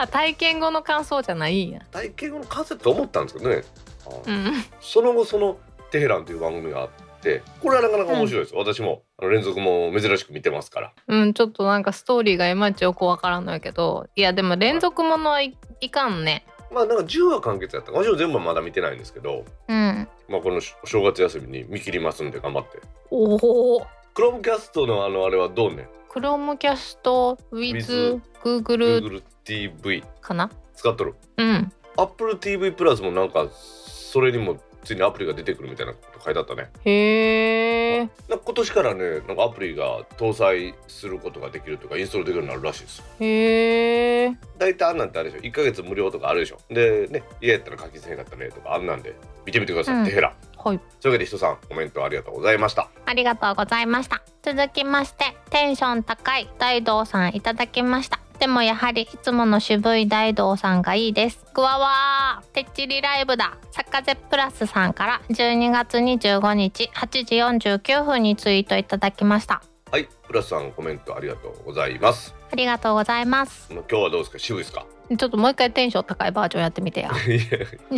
[0.00, 1.80] あ体験後の感想じゃないんや。
[1.90, 3.64] 体験後の感想と思ったんですけどね。
[4.06, 4.64] あうん。
[4.80, 5.58] その後その
[5.90, 6.88] 「テヘラン」という番組があっ
[7.20, 8.86] てこれはなかなか面白いです、私も。
[8.88, 10.92] あの連続も珍しく見てますから。
[11.08, 16.44] うん、ちょっとなんかストーリーがいまいちよくわからんのやけどいやでも連続ものはいいかんね。
[16.72, 20.08] まあなんか10話完結やった私も全部はまだ見てないんですけどうん。
[20.28, 22.80] まあこの正月休みに見切りますんで頑張って。
[23.10, 23.86] おお。
[24.14, 25.88] クロームキャストのあのあれはどうね？
[26.08, 30.50] クロームキャスト with Google Google TV かな？
[30.74, 31.14] 使っとる。
[31.36, 31.72] うん。
[31.96, 36.70] Apple TV プラスもなんかそれにもついにアプリが出てくるみたいなこと書いてあったね。
[36.84, 45.44] へえ今年からねなんかアプリが搭載することができるとかインストールできるようになるらしいですへえ大体あんなんてあれでしょ。
[45.44, 46.58] 1ヶ月無料とかあるでしょ。
[46.68, 49.14] でね家やったら課金せへんかったねとかあんなんで
[49.44, 50.04] 見てみてください、うん。
[50.04, 50.34] テヘラ。
[50.56, 50.78] はい。
[51.00, 52.88] というわけで人さんコメントありがとうございました。
[53.06, 54.22] ありがとうございました。
[54.42, 61.44] 続きましてテンション高い大道さんいただきましたでもやはりいつもの渋い大道さんがいいです。
[61.54, 63.58] グワワーてっちりライブだ。
[63.72, 69.62] サッカゼプラスさんから12月25日8時49分にツイートいただきました。
[69.90, 72.34] はいプラスさんコメントありがとうございます。
[72.52, 73.72] ありがとうございます。
[73.72, 74.38] まあ今日はどうですか？
[74.38, 77.00] 渋いですかちょっともう一回テンション高いバージョンやってみて。
[77.00, 77.10] や。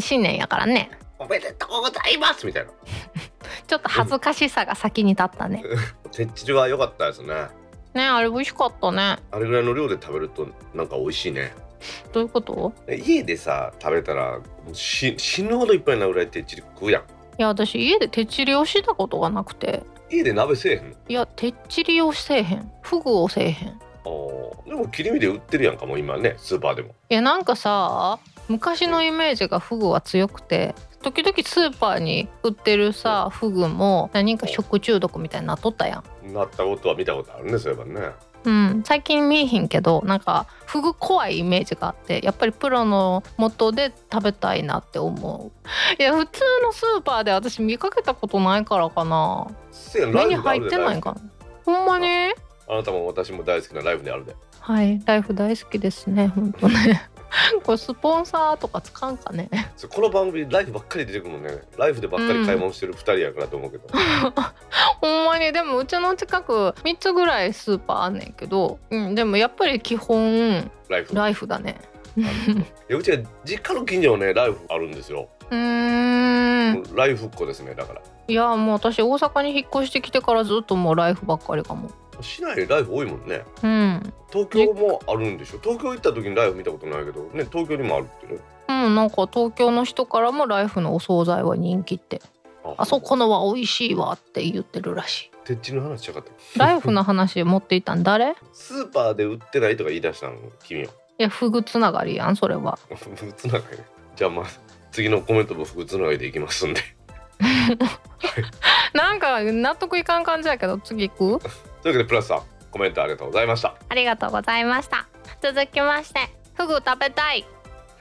[0.00, 0.90] 新年やからね。
[1.18, 2.70] おめでとうございますみたいな。
[3.66, 5.62] ちょっと恥ずかしさが先に立ったね。
[6.12, 7.34] てっちりは良かったですね
[7.94, 9.18] ねあれ美味しかったね。
[9.30, 11.52] あれぐらいの量で食べるとなんか美味しいね。
[12.12, 12.72] どういうこと？
[12.88, 17.02] 家でさ食べたらもうし死ぬほどいっぱいなぐらいてっちり食うやん。
[17.02, 17.04] い
[17.38, 19.82] や私家でてっちりをしたことがなくて。
[20.10, 20.96] 家で鍋せえへんの？
[21.08, 22.70] いやてっちりをせえへん。
[22.82, 23.68] フグをせえへん。
[23.68, 23.72] い
[24.04, 26.94] あーでも切り身で売ってるやんかもう今ねスーパーでも。
[27.08, 36.32] やなんかさ昔のイメージがフグは強くて時々スーパーに売ってるさフグも何か食中毒みたいになっとったやん。
[36.32, 38.10] なったことは見たことあるねそういえばね。
[38.42, 45.52] うん、最近見えへんけどなんかフグ怖いイメージがあってやっぱりプロの元で食べたいなって思
[45.98, 46.02] う。
[46.02, 49.46] いや普通のスーパーで私見かけたことないからかな。
[49.94, 51.20] 目に入ってないんかな。
[51.66, 52.06] ほんまに？
[52.68, 54.34] あなたも私も大好きなライブであるで。
[54.60, 55.02] はい。
[55.04, 57.10] ライフ大好きですねほんとね
[57.62, 59.48] これスポンサーとか使うんかね？
[59.88, 61.60] この番組ライフばっかり出てくるもんね。
[61.78, 63.88] ライフでばっかり買い物してる2人やからと思うけど、
[65.00, 65.52] ほんまに。
[65.52, 71.14] でもうちの近く3つぐらいスーパーあんねんけど、うん、でもやっぱり基本ライフ。
[71.14, 71.80] ライフだね。
[72.16, 72.22] い
[72.88, 76.94] やうちは実家の近所はねライフあるんですよ、うーん。
[76.94, 78.02] ライフっ子ですねだから。
[78.26, 81.90] いやもう私大阪に引っ越してきてからずっともうライフばっかりかも
[82.20, 83.42] 市内ライフ多いもんね。
[83.62, 84.12] うん。
[84.32, 85.58] 東京もあるんでしょ？
[85.62, 88.40] 東京行った時にライフ見たことないけどね東京にもあるってね。
[88.68, 92.20] うんなんか東京の人からもライフのお惣菜は人気って。
[92.76, 95.46] あそこのは美味しいわって言ってるらしい。
[95.46, 96.30] てっちの話しかった。
[96.64, 98.02] ライフの話持っていたん？
[98.02, 98.32] 誰？
[98.32, 100.92] いスーパーで売ってないとか言い出したの君は。
[101.18, 102.78] やフグつながりやんそれは。
[103.16, 103.78] 普通なんかね
[104.16, 104.46] じゃあまあ
[104.92, 106.80] 次のコメントも複つながりでいきますんで。
[108.92, 111.44] なんか納得いかん感じやけど次行く？
[111.82, 113.74] というわけでプラスさんコメントありがとうございました。
[113.88, 115.08] ありがとうございました。
[115.42, 116.20] 続きまして
[116.54, 117.46] フグ食べたい。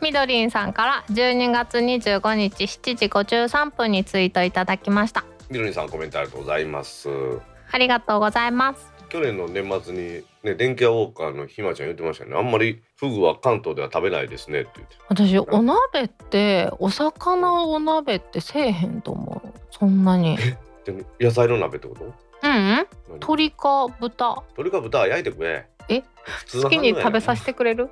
[0.01, 5.23] みどりんさんから12月25日7時53分にツイートいただきました。
[5.49, 7.09] みどりんさんコメントありがとうございます。
[7.71, 8.93] ありがとうござます。
[9.09, 12.37] 去年の年末にね電気屋ウォーカーのひまちゃん言ってましたよね。
[12.37, 14.95] あんまりフグは関東では食べないですねって言って。
[15.07, 19.59] 私お鍋ってお魚お鍋ってせえへんと思う。
[19.71, 20.37] そんなに。
[20.85, 22.13] でも野菜の鍋ってこと？
[22.43, 22.57] うんうん。
[22.57, 22.87] 何？
[23.13, 24.43] 鶏か豚。
[24.57, 25.67] 鶏か豚は焼いてくれ。
[25.89, 26.03] え？
[26.61, 27.89] 好きに食べさせてくれる？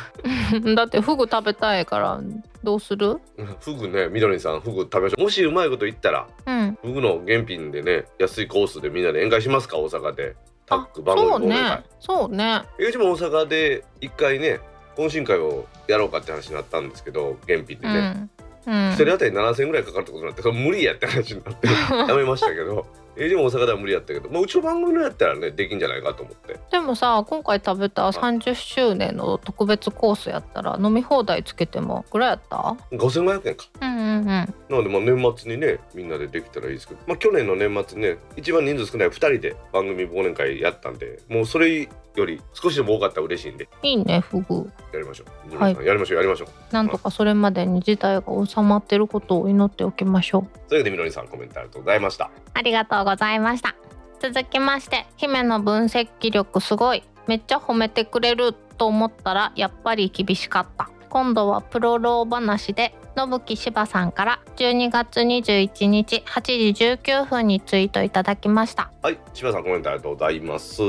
[0.74, 2.20] だってフグ食べたいから
[2.64, 3.18] どうする？
[3.36, 5.22] うんフグねみどりんさんフグ食べましょう。
[5.24, 6.78] もしうまいこと言ったらうん。
[6.82, 9.78] フグの原品でね安いコースでみんなで宴会しますか？
[9.78, 10.36] 大阪で。
[10.64, 11.84] タッあグ番組そうね。
[12.00, 12.62] そうね。
[12.78, 14.58] うちも大阪で一回ね
[14.96, 18.28] 懇親会をやろうかって話になったんですけど原品でね、
[18.66, 18.86] うん。
[18.86, 18.92] うん。
[18.92, 21.68] 一人当たり7,000円ぐらいかかるってことになってそれ無理やって話になって
[22.10, 22.86] やめましたけど
[23.16, 26.58] えでも大阪では無理やったけど、まあ、うちの番組のやったらねできんじゃないかと思って。
[26.70, 33.66] でもさ今回食べた30周年の特別コースやったら飲み放題つけてもいくらやった？5500円か。
[33.80, 34.26] うんうんうん。
[34.26, 41.88] なのでまあ年末にねみんなでできたらいいですけど、まあ、去年の年末ね一番人数少ない2人で番組忘年会やったんでもうそれ
[42.20, 43.68] より少しでも多かったら嬉しいんで。
[43.82, 44.70] いいねフグ。
[44.92, 45.76] やりましょう、はい。
[45.84, 46.48] やりましょうやりましょう。
[46.72, 50.68] なんとかそれまでに事態が収まってることを祈っておきましょう。
[50.68, 52.30] というわけでみのりさんコメントありがとうございました。
[52.54, 53.74] ありがとうございました。
[54.20, 57.02] 続きまして姫の分析力すごい。
[57.26, 68.90] めっちゃ褒めてくれると思ったらやっぱり厳しかった今度はプロロー話で信木柴さんから12月21日8時19分にツイートいただきました。
[69.00, 70.82] はい柴さんコメントありがとうございます。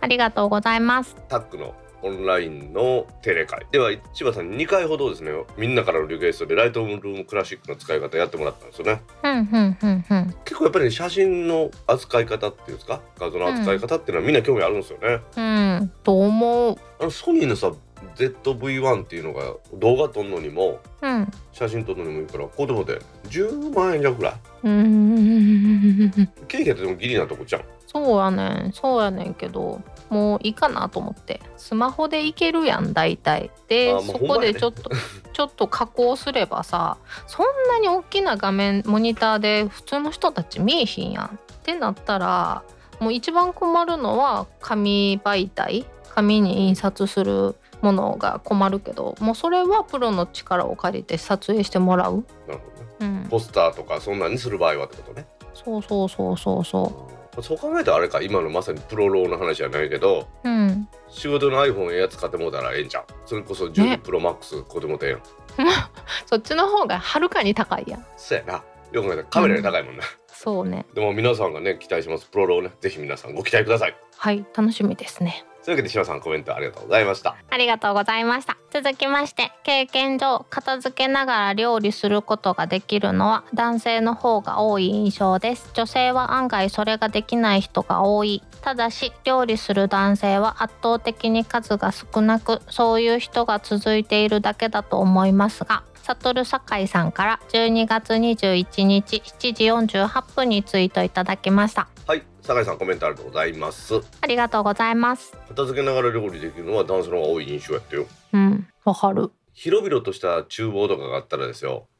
[0.00, 1.14] ありがとうございます。
[1.28, 3.64] タックのオンラインのテレ会。
[3.70, 9.02] では柴さんに2回ほどですねみんなからのリクエストでライトルームクラシックの使い方やってもらったんですよね。
[9.22, 10.34] ふんふんふんふん。
[10.44, 13.00] 結構やっぱり、ね、写真の扱い方っていうんですか？
[13.20, 16.76] 画像の扱い方っていうのはみんな興味あるんですよね、うんと思う。
[16.98, 17.70] あのソニーのさ
[18.16, 19.42] ZV-1 っていうのが
[19.74, 21.30] 動画撮るのにもうん。
[21.52, 22.98] 写真撮るのにもいいからこうでもで
[23.28, 24.34] 10万円弱ぐらい。
[24.64, 26.10] うーん。
[26.48, 27.62] ケーキやってでもギリなとこじゃん。
[27.86, 28.72] そうやねん。
[28.72, 31.40] そうやねんけどもういいかなと思って。
[31.56, 33.50] スマホでいけるやん大体。
[33.68, 34.90] であもうそこでちょっと
[35.32, 41.26] ちょっと加工すればさそんなに大きな画面モニターで普通の人たち見えひんやん。
[41.26, 42.62] ってなったら
[43.00, 45.84] もう一番困るのは紙媒体。
[46.12, 52.88] 紙に印刷するものが困るけどもうそれはプロの力を借りて撮影してもらう、なるほどね。
[53.00, 55.26] うん、ポスターとかそんなにする場合はってことね。
[55.54, 56.64] そうそうそうそう。
[56.64, 60.88] そそう考えたらあれか今のまさにプロローの話じゃないけどううん。
[61.08, 63.04] 仕事の iPhone ええやつ買ってもうたらええんちゃう。
[63.24, 63.98] それこそ12ね。
[63.98, 65.18] プロマックス買ってもうたらえ
[65.58, 65.68] えやん、
[66.26, 68.06] そっちの方がはるかに高いやん。
[68.16, 68.62] そうやな。
[68.92, 70.86] よく考えたらカメラより高いもんな、そうね。
[70.94, 72.26] でも皆さんがね期待します。
[72.26, 72.70] プロローね。
[72.80, 73.96] ぜひ皆さんご期待ください。
[74.16, 77.36] はい楽しみですねというわけで島さんコメントありがとうございました。
[77.50, 78.56] ありがとうございました。
[78.72, 85.70] 続きまして経験上片付けながら料理することができるのは男性の方が多い印象です。
[85.74, 88.42] 女性は案外それができない人が多い。
[88.62, 101.88] ただし料理する男性は圧倒的に数が少なくそういう人が続いているだけだと思いますがサトル酒井さんから12月21日7時48分にツイートいただきました。
[102.06, 103.94] はい酒井さんコメントありがとうございます。
[104.20, 105.36] ありがとうございます。
[105.50, 108.06] 片付けながら料理できるのは男性の方が多い印象やったよ。
[108.32, 108.66] うん。
[108.84, 109.30] わかる。
[109.52, 111.86] 広々とした厨房とかがあったらですよ。
[111.86, 111.99] う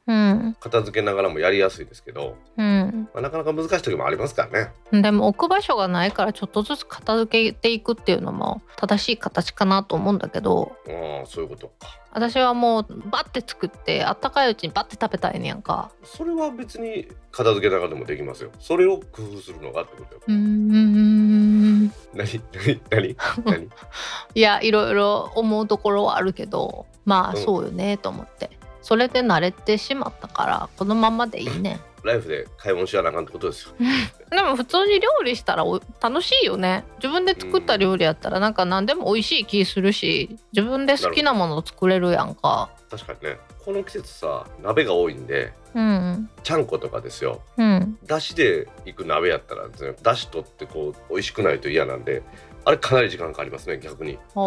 [0.59, 3.09] 片付けながらもやりやすいですけど、うん。
[3.13, 5.01] まあ、なかなか難しい時もありますからね。
[5.01, 10.73] でも置く場所がないからちょっとずつ片付けていくっていうのも正しい形かなと思うんだけど。
[10.87, 12.01] ああそういうことか。
[12.13, 15.91] 私はもうバッて作ってあったかいうちにバッて食べたいねやんか。
[16.03, 18.51] それは別に片付けながらでもできますよ。
[18.59, 20.21] それを工夫するのがってことよ。
[20.27, 21.85] うーん。
[21.87, 23.69] 何何何何？
[24.35, 27.43] いやいろいろ思うところはあるけどまあうん。
[27.43, 28.49] そうよねと思って、
[28.81, 31.79] それで慣れてしまったからこのままでいいね。
[32.03, 33.75] ライフで買い物しやなあかんってことですよ。
[34.31, 36.83] でも普通に料理したらお楽しいよね。
[36.97, 42.69] 自分で作った料理やったらなんか何でも美味しい気するし自分で好きなもの作れるやんか。
[42.89, 43.37] 確かにね。
[43.63, 46.29] この季節さ鍋が多いんでうん。
[46.43, 47.41] ちゃんことかですよ。
[47.57, 47.97] うん。
[48.05, 49.71] だしで行く鍋やったらね
[50.01, 52.23] だし取ってこう美味しくないと嫌なんで
[52.63, 54.19] あれかなり時間かかりますね逆に。
[54.35, 54.41] 今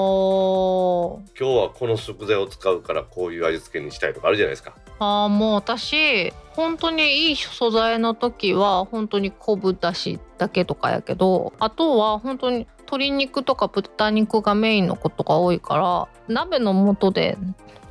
[1.37, 4.75] 日はこの食材を使うからこういう味付けにしたいとかあるじゃないですか。
[5.01, 17.37] あーもう私本当にいい素材の時は本当に昆布だしだけとかやけどあとは本当に鶏肉とか豚肉がメインのことが多いから鍋の素で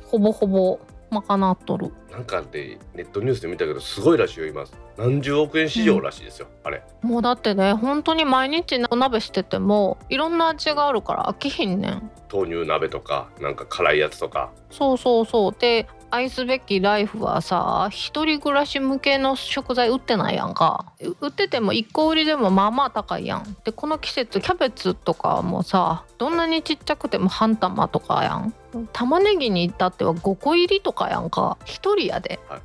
[0.06, 0.80] ほぼほぼ
[1.20, 1.92] 賄っとる。
[2.10, 4.64] なんかでネットニュースで見たけどすごいらしいよ今。
[4.96, 6.82] 何十億円市場らしいですよ、あれ。
[7.02, 12.10] もうだってね本当に毎日お鍋しててもいろんな味があるから飽きひんねん。
[12.32, 14.50] 豆乳鍋とかなんか辛いやつとか。
[14.70, 15.56] そうそうそう。
[15.58, 20.92] で愛すべきライフはさ一人暮らし向けの食材売ってないやんか。
[21.20, 23.56] 売ってても1個売りでもまあまあ高いやん。
[23.64, 28.54] でこの季節キャベツとかもさどんなにちっちゃくても半玉とかやん。
[28.92, 31.58] 玉ねぎに至っては5個入りとかやんか。
[31.64, 32.60] 1人やで、はい。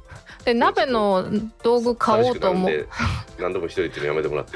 [0.45, 1.25] で鍋の
[1.63, 2.87] 道具買おうと思う。
[3.39, 4.51] 何度も一人っていうのやめてもらって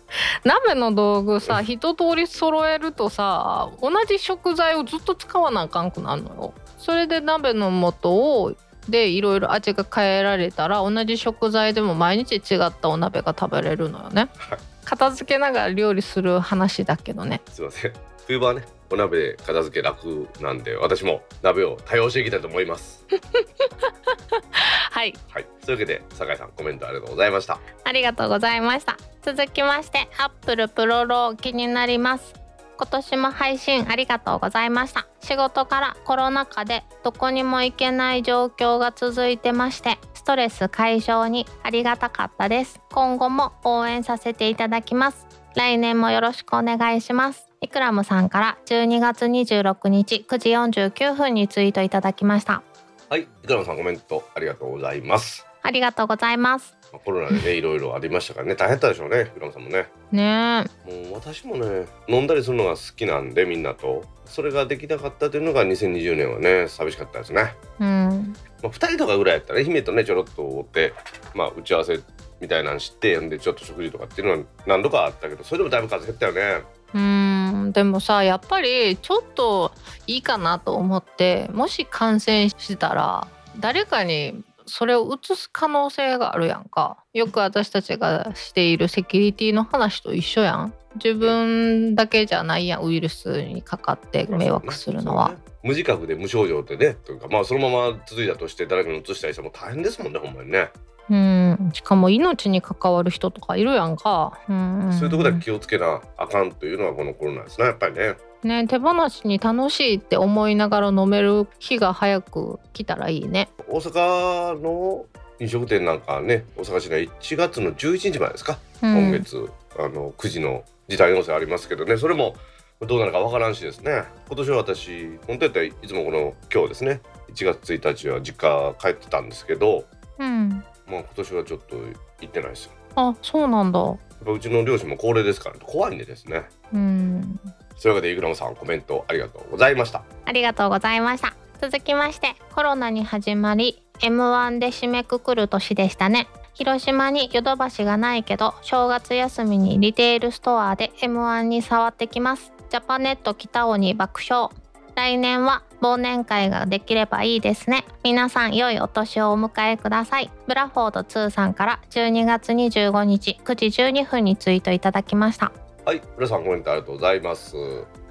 [0.44, 8.54] 鍋の道具さ一通り揃えるとさ同じ食材をずっと使わなあかんくなるのよそれで鍋の素を
[8.88, 14.30] でいろいろ味が変えられたら同じ食材でも毎日違ったお鍋が食べれるのよね。
[14.38, 14.58] はい。
[14.84, 17.42] 片付けながら料理する話だけどね。
[17.50, 17.92] すいません。
[18.26, 23.04] 冬場はねお鍋で片付け楽なんで私も鍋を多用していきたいと思います。
[24.90, 25.14] はい。
[25.28, 25.46] はい。
[25.64, 27.58] というわけで酒井さんコメントありがとうございました。
[27.84, 28.96] ありがとうございました。
[29.22, 32.32] 続きましてアップルプロロー気になります
[32.78, 35.08] 今年も配信ありがとうございました。
[35.20, 42.80] 仕事からコロナ禍でどこにも行けない状況が続いてましてストレス解消にありがたかったです。
[42.92, 45.26] 今後も応援させていただきます。
[45.56, 47.48] 来年もよろしくお願いします。
[47.60, 52.62] イクラムさんから12月26日9時49分にツイートいただきました。
[53.10, 55.44] はいイクラムさんコメントありがとうございます。
[55.62, 58.54] ありがとうございますまあコロナでねいろいろありましたからね。
[58.54, 59.88] 大変だったでしょうねイクラムさんもね。
[60.12, 64.04] ねもう私もね飲んだりするのが好きなんでみんなと。
[64.28, 68.34] それができなかったというのが2020年はね寂しかったですね、えうん。
[68.62, 70.92] まあ、2人とかぐらいやったらね姫とねちょろっとおって
[71.34, 71.98] まあ打ち合わせ
[72.40, 76.62] みたいなの知ってんでちょっと食事とかっていうのは何度かあったけどそれでもだいぶ数減ったよね。
[76.94, 77.72] うん。
[77.72, 79.72] でもさやっぱりちょっと
[80.06, 83.26] いいかなと思ってもし感染したら
[83.58, 86.98] 誰かにそれを移す可能性があるやんか。
[87.12, 90.74] よく私たちがしているセキュリティの話と一緒やん。
[91.02, 96.94] 自分だけじゃないやんウイルスにかかって迷惑するのは、無自覚で無症状でね。
[96.94, 100.70] というかまあそのまま続いたとして誰かに移したりしても大変ですもんねほんまにね、
[101.10, 101.70] うん。
[101.72, 104.38] しかも命に関わる人とかいるやんか。
[104.48, 104.90] うん。
[104.92, 113.48] そういうところで気をつけなあかんというのがこのコロナですねやっぱりねね手放しに楽しいって思いながら飲める日が早く来たらいいね。
[113.68, 115.06] 大阪の
[115.40, 119.10] 飲食店なんかね大阪市内1月の11日までですか、うん。
[119.10, 121.96] 今月あの9時の時短要請ありますけどね。
[121.96, 122.34] それも
[122.80, 124.04] どうなるかわからんしですね。
[124.28, 127.00] 今年は私本当やったらいつもこの今日ですね。
[127.32, 129.84] 1月1日は実家帰ってたんですけど
[130.18, 130.64] うん。
[130.86, 131.76] まあ今年はちょっと
[132.20, 132.72] 行ってないですよ。
[132.96, 133.78] あそうなんだ。
[133.80, 136.44] やっぱうちの両親も高齢ですから怖いんでですね。
[136.72, 137.40] うん
[137.78, 140.02] そういうわけでイグラムさんコメントありがとうございました。
[140.24, 141.34] ありがとうございました。
[141.60, 146.28] 続きましてコロナに始まり M1 で締めくくる年でしたね。
[146.54, 152.52] 広島にヨドバシがないけど正月休みにリテールストアで M1 に触ってきます。
[152.68, 154.50] ジャパネット北尾に爆笑。
[154.96, 157.84] 来年は忘年会ができればいいですね。
[158.02, 160.30] 皆さん良いお年をお迎えください。
[160.48, 165.52] ブラフォード2さんから12月25日9時12分にツイートいただきました。
[165.88, 167.56] はい皆さんコメントありがとうございます。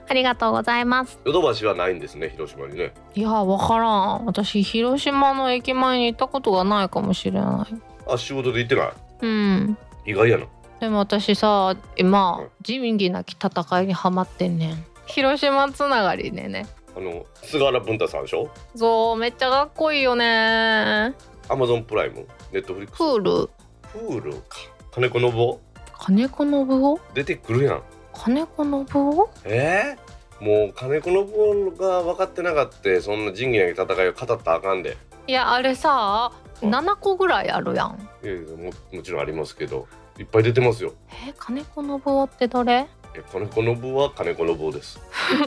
[0.10, 1.20] ありがとうございます。
[1.26, 2.92] ヨドバシはないんですね広島にね。
[3.14, 4.26] いやわからん。
[4.26, 7.76] 私広島の駅前に行ったことがないかもしれない。
[8.12, 8.94] あ仕事で行ってない？
[9.22, 9.78] うん。
[10.08, 10.48] 意外やな。
[10.80, 12.50] でも私さ今うん。
[12.64, 14.86] 仁義なき戦いにハマってんねん。
[15.06, 16.66] 広島つながりでね。
[16.96, 18.50] あの菅原文太さんでしょ？
[18.74, 21.14] そうめっちゃかっこいいよね。
[21.48, 23.50] アマゾンプライムネットフリックスプール
[23.94, 24.58] プールか。
[24.90, 25.62] 金子信夫
[26.00, 27.00] 金子信雄？
[27.14, 27.82] 出てくるやん。
[28.14, 29.30] 金子信夫？
[29.46, 34.98] えー、もう金子信雄が分かってなかったそんな仁義なき戦いを語ったらあかんで。
[35.28, 36.32] いやあれさ
[36.62, 36.74] うん。
[36.74, 38.10] 7個ぐらいあるやん。
[38.24, 39.88] いやいやももちろんありますけど
[40.18, 40.94] いっぱい出てますよ。
[41.28, 42.74] え金子信雄って誰？
[42.74, 42.86] い
[43.18, 45.00] や金子信夫は金子信夫です。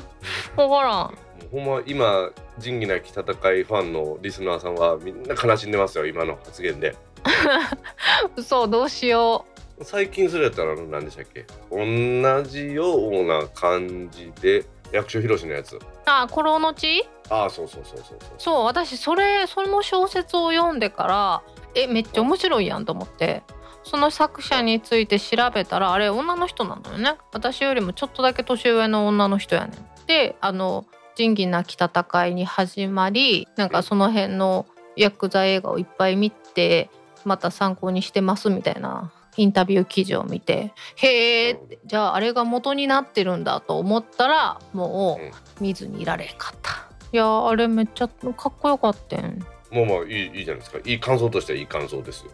[0.56, 1.14] わからん。
[1.50, 6.94] ほんま今仁義なき戦いファンのリスナーさんはみんな悲しんでますよ今の発言で。
[8.36, 9.44] 嘘どうしよ
[9.82, 11.46] 最近それやったら何でしたっけ？
[11.70, 15.76] 同じような感じで役所広しのやつ。
[15.76, 18.18] うあコロの地ああそうそうそうそうそう。
[18.38, 21.42] そう私それその小説を読んでから
[21.74, 23.42] えめっちゃ面白いやんと思って。
[23.82, 27.16] その作者について調べたらあれ女の人なのよね。
[27.32, 30.06] 私よりもちょっとだけ年上の女の人やねん。
[30.06, 30.84] であの
[31.16, 34.66] 仁義なき戦いに始まりなんかその辺の
[34.96, 36.90] ヤクザ映画をいっぱい見て
[37.24, 45.20] また参考にしてますみたいなインタビュー記事を見てへえじゃああれが元になってるんだと思ったらも
[45.58, 46.88] う見ずにいられんかった。
[47.12, 49.38] いやあれめっちゃかっこよかったん。
[49.70, 50.78] まあまあいいいいじゃないですか。
[50.84, 52.30] いい感想としてはいい感想ですよ。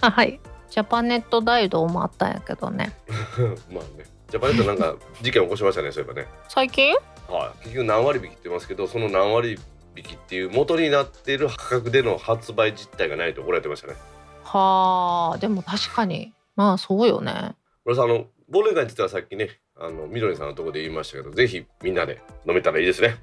[0.00, 0.40] あはい。
[0.68, 2.92] ジャパネット大道もあったんやけどね。
[3.70, 4.04] まあね。
[4.28, 6.28] ジャパネットなんか事件起こしましたねそういえばね。
[6.48, 6.94] 最近？
[7.28, 7.64] はい。
[7.64, 9.58] 結局何割引きって言いますけどその何割
[9.96, 13.94] 引きっていう元になっている価格での発売実態がないと怒られてましたね。
[14.44, 17.54] はあでも確かにまあそうよね。
[17.84, 23.16] これさんあの忘年会って言ったらさっきねあのみどりさんのところで言いましたけどぜひみんなで飲めたらいいですね。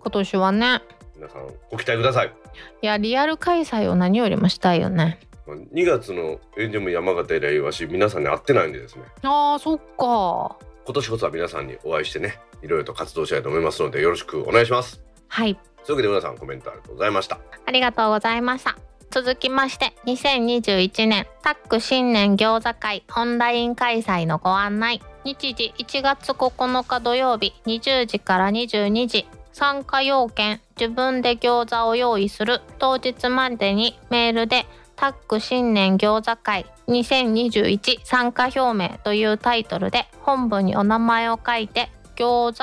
[0.00, 0.82] 今年はね。
[1.16, 2.34] 皆さんご期待ください。
[2.82, 5.20] いやリアル開催を何よりもしたいよね。
[5.46, 9.04] まあ2月のエンジョム山形以来はし皆さんに会ってないんでですね。
[9.22, 10.56] あーそっか。
[10.84, 15.00] 今年こそは皆さんにお会いしてねいろいろと活動したいと思いますのでよろしくお願いします。
[15.28, 15.54] はい。
[15.54, 17.38] というわけで皆さんコメントありがとうございました。
[17.66, 18.76] ありがとうございました
[19.12, 25.02] 続きまして2021年タック新年餃子会オンライン開催のご案内。
[25.22, 29.26] 日時1月9日土曜日20時から22時。
[29.52, 32.62] 参加要件自分で餃子を用意する。
[32.78, 34.64] 当日までにメールで
[34.96, 42.62] タック新年餃子会2021参加表明というタイトルで本部にお名前を書いて餃子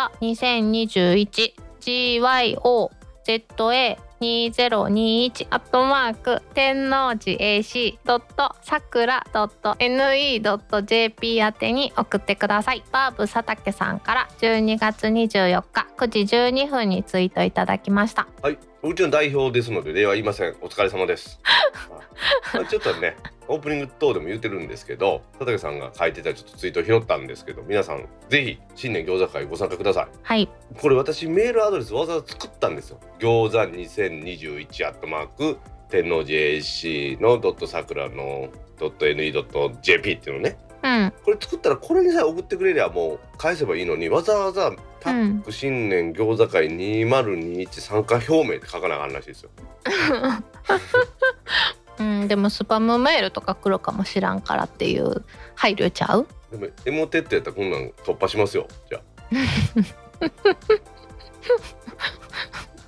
[1.86, 12.84] 2021GYOZA 2021アットマーク天王寺 AC ドットさくら NE ドット JP 宛てに送ってください。
[12.92, 18.28] バーブ佐竹さんから12月24日9時12分にツイートいただきました。
[18.42, 18.69] はい。
[18.82, 20.56] うちの代表ですので例は言いません。
[20.62, 21.42] お疲れ様です。
[22.54, 23.18] ま あちょっとね
[23.50, 30.08] オープニング等でも言ってるんですけど佐竹さんが書いてたちょっとツイートを拾ったんですけど皆さんぜひ新年餃子会ご参加ください。
[30.24, 30.50] はい。
[30.80, 33.02] これ私メールアドレスわざわざ作ったんですよ。
[33.20, 35.58] 餃子2021アットマーク
[35.90, 40.58] 天王寺 AC のドットさくらのドット NE ドット JP っていうのね。
[40.84, 41.14] うん。
[41.26, 49.50] これ作ったらこれにさえ送ってくれりゃもう返せばいいのにわざわざタック新年餃子会2021参加表明って書かなあかんらしいですよ。
[52.00, 55.26] うんでもスパムメールとか来るかもしらんからっていう
[55.56, 56.26] 配慮ちゃう？
[56.52, 59.04] でもエモテってやったらこんなん突破しますよじゃあ。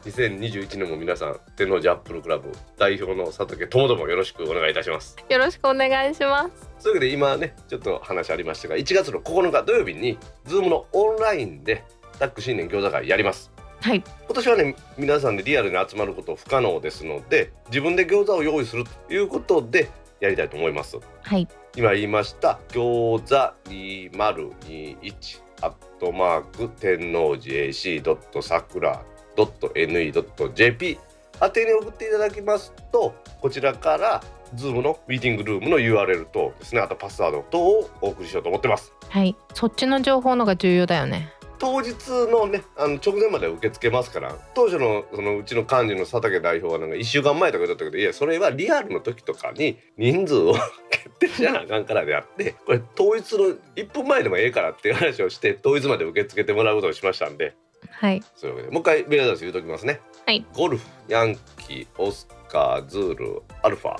[0.06, 5.16] 2021年も皆さん天王寺アップルクラブ代表の佐竹ともどもよろしくお願いいたします。
[5.30, 11.84] よろしくお願いしますというわけで今ねちょっと話ありましたが1月の9日土曜日に Zoom のオンラインで
[12.22, 13.52] タック新年餃子会やります。
[13.82, 14.04] はい。
[14.26, 21.00] 今年はね皆さんでリアルに集まること不可能ですので自分で餃子を用意するということでやりたいと思います。
[21.24, 21.48] はい。
[21.76, 29.04] 今言いました餃子2021アットマーク天王寺 AC ドットさくら
[29.36, 31.00] ドット NE ドット JP
[31.42, 34.22] 宛てに送っていただきますとこちらから
[34.56, 36.82] Zoom のミーティングルームの URL 等ですね。
[36.82, 38.94] あとパスワード等をお送りしようと思ってます。
[39.10, 39.36] はい。
[39.56, 41.94] そっちの情報のが重要だよね当日
[42.32, 50.56] のねあの直前まで受け付けますから当初のそのうちの幹事の佐竹代表はなんか1週間前とかだったけどいやそれはリアルの時とかに人数を
[50.90, 57.54] 決定しなあかんからであってこれ当日の1分前でもええからっていう話をして当日まで受け付けてもらうことにしましたんで。
[57.90, 58.24] はい。
[58.36, 60.02] そういうわけでもう一回メールアドレス言うときますね。
[60.26, 60.44] はい。
[60.54, 64.00] ゴルフヤンキーオスカーズールアルファ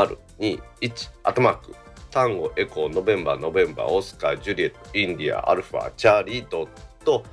[0.00, 1.74] 2021アットマーク
[2.12, 6.68] タンゴエコーノベンバーノベンバーオスカージュリエットインディアアルファチャーリードッ
[7.04, 7.24] ト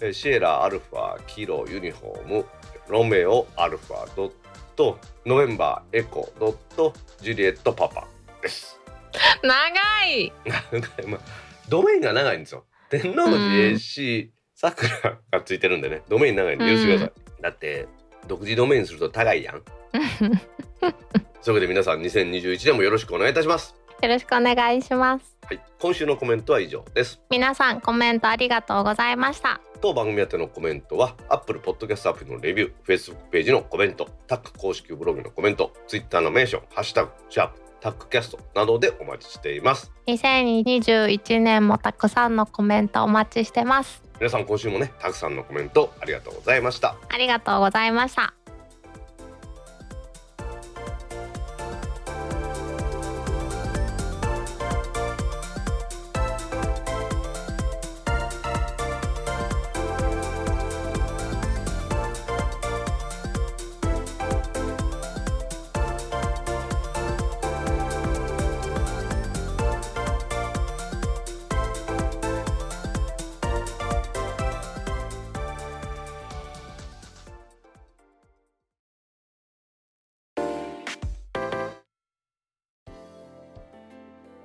[0.00, 2.46] えーシエラアルファキロユニフォーム
[2.88, 4.32] ロメオアルファドッ
[4.76, 8.06] トノベンバーエコードットジュリエットパパ
[8.40, 8.80] です。
[9.42, 9.56] 長
[10.06, 10.32] い
[11.08, 11.20] まあ、
[11.68, 12.64] ドメインが長いんですよ。
[12.90, 17.42] 天王寺 AC さくらがついてるんでね、ドメイン長いんで許してください。
[17.42, 17.88] だって、
[18.28, 19.62] 独自ドメインすると高いやん。
[21.42, 23.74] そういうわけで皆さん2021年もよろしくお願いいたします。
[24.04, 27.20] よろしくお願いしますはい、今週のコメントは以上です。
[27.30, 39.92] 皆さんコメントありがとうございました当番組宛てのコメントは Apple Podcast アプリのレビュー、Facebook ページのコメント、タック公式ブログのコメント、Twitter のメンション、ハッシュタグ、シャープ、タックキャストなどでお待ちしています。
[40.06, 46.96] 2021年もたくさんのコメントお待ちしてます皆さん今週もね、たくさんのコメントありがとうございました。
[47.10, 48.32] ありがとうございました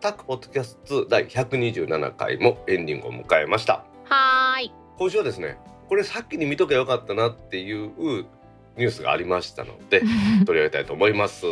[0.10, 3.86] タックポッドキャスト第127回もエンディングを迎えました。
[4.05, 4.72] はーい。
[4.97, 7.91] 今週はですねこれさっきに見とけばよかったなっていう
[8.76, 10.01] ニュースがありましたので
[10.47, 11.45] 取り上げたいと思います。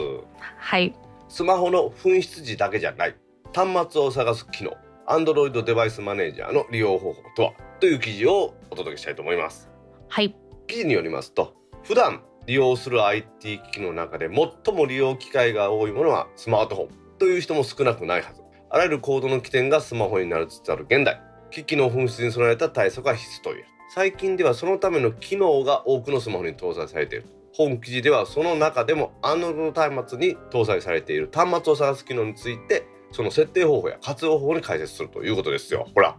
[0.58, 0.96] はい。
[1.30, 3.16] スマホの紛失時だけじゃない
[3.54, 9.70] 端末を探す機能 Android デバイスマネージャーの利用方法とはという記事をお届けしたいと思います。
[10.10, 10.36] はい。
[10.66, 11.54] 記事によりますと
[11.84, 14.28] 普段利用する IT 機器の中で
[14.66, 21.22] 最も利用機会が多いものはスマートフォンという人も少なくないはずあらゆるコードの起点がスマホになりつつある現代。
[21.52, 23.66] 機器の紛失に備えた対策が必須という。
[23.94, 27.28] 最近ではそのための機能が多くのスマホに搭載されている。
[27.54, 31.30] 本記事ではその中でも Android 端末に搭載されている。
[31.34, 35.88] 端末を探す機能についてその設定方法や活用方法に解説するということですよ。
[35.96, 36.18] ほら。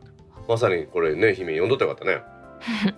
[0.49, 2.23] まさにこれね姫読んどってよかったね。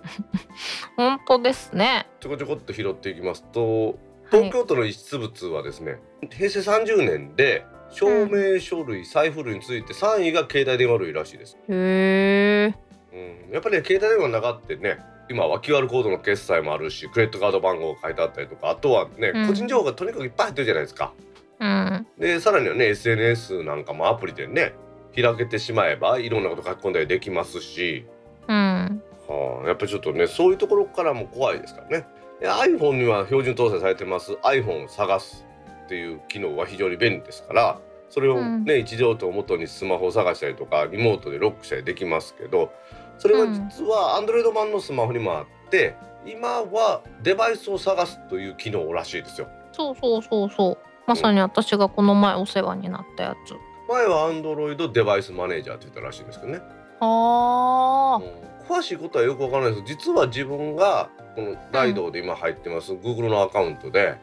[0.95, 2.07] 本当ですね。
[2.21, 3.99] ちょこちょこっと拾っていきますと
[4.31, 5.99] 東京都の遺失物はですね、
[6.31, 12.73] 平成30年で証明書類、財布類について3位が携帯電話類らしいです、へえ
[13.13, 14.99] うん、やっぱり、ね、携帯電話の中ってね
[15.31, 19.47] 今は QR コードの決済もあるしクレジットカード番号が書いてあったりとかあとはね、うん。
[19.47, 21.13] 個人情報がとにかくいっぱい入ってるじゃないですか。
[21.59, 22.07] うん。
[22.19, 24.73] でさらにはね SNS なんかもアプリでね
[25.15, 28.05] 開けてしまえばいろんなこと書き込んだりできますし、
[28.47, 29.01] うん。
[29.27, 32.05] はあ、やっぱりちょっとねそういうところからも怖いですからね。
[32.41, 34.33] で iPhone には標準搭載されてます。
[34.43, 35.45] iPhone を探す
[35.91, 42.71] っていう機能は非常に便利ですからそれをね、位置情報を元にスマホを探したりとかリモートでロックしたりできますけど
[43.17, 49.47] それは実は Android 版のスマホにもあって今はデバイスを探すという機能らしいですよ。
[49.73, 50.77] そうそうそうそう。
[51.07, 53.55] まさに私がこの前お世話になったやつ。
[53.89, 56.61] 前は Android デバイスマネージャーって言ったらしいんですけどね。
[56.99, 58.75] あうん。
[58.75, 59.83] 詳しいことはよくわからないです。
[59.85, 64.17] 実は自分がこのライドで今入ってます、Google のアカウントで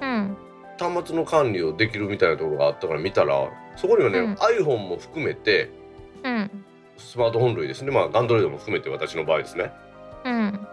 [0.00, 0.36] あうん
[0.90, 4.34] 端末の管理をできるみたいなところがあったから見たらそこにはね、うん。
[4.34, 5.70] iPhone も含めて
[6.24, 6.64] うん。
[6.98, 7.90] スマートフォン類ですね。
[7.90, 9.72] まあ Android も含めて私の場合ですね。
[10.24, 10.66] うん。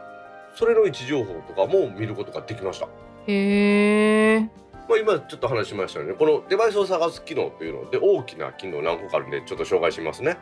[0.55, 2.87] それの位置情報とかも見ることができました。
[3.27, 4.39] へえ。
[4.87, 6.13] まあ、今ちょっと話しましたよね。
[6.13, 10.37] このデバイスを探す機能というので大きな機能何個かあるんでちょっと紹介しますね。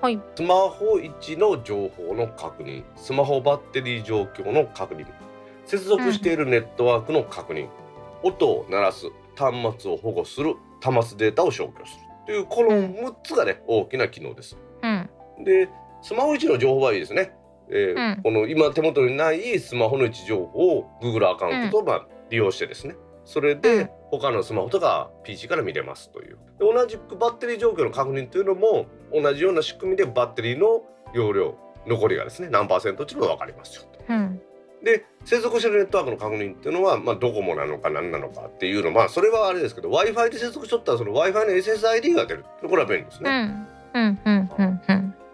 [0.00, 0.20] はい。
[0.36, 2.84] スマホ位置の情報の確認。
[2.96, 5.06] スマホバッテリー状況の確認。
[5.66, 7.68] 接続しているネットワークの確認、
[8.22, 9.06] 音を鳴らす
[9.36, 14.56] 端末を保護する端末データを消去するというこの6つがね大きな機能です。
[14.82, 15.08] うん。
[15.44, 15.68] で
[16.02, 17.32] スマホ位置の情報はいいですね。
[17.70, 18.22] えーうん。
[18.22, 22.96] この今手元にないスマホの位置情報を Google アカウントとまあ利用してですね。
[23.24, 23.60] それうん。
[23.60, 26.38] で他のスマホとか PC から見れますという。
[26.58, 30.82] で同じくバッテリー状況の確認というのも同じような仕組みでバッテリーの
[31.14, 31.54] 容量
[31.86, 34.00] 残りがですね何パーセントっていうのが分かりますよと。
[34.08, 34.42] うん
[34.82, 43.66] で接続してるネットワークの確認っていうのは、まあ、ドコモなのか何なのかっていうのまあそれはあれですけど w i f i で接続しとったらその w i f i の SSID が出るこれは便利ですうね。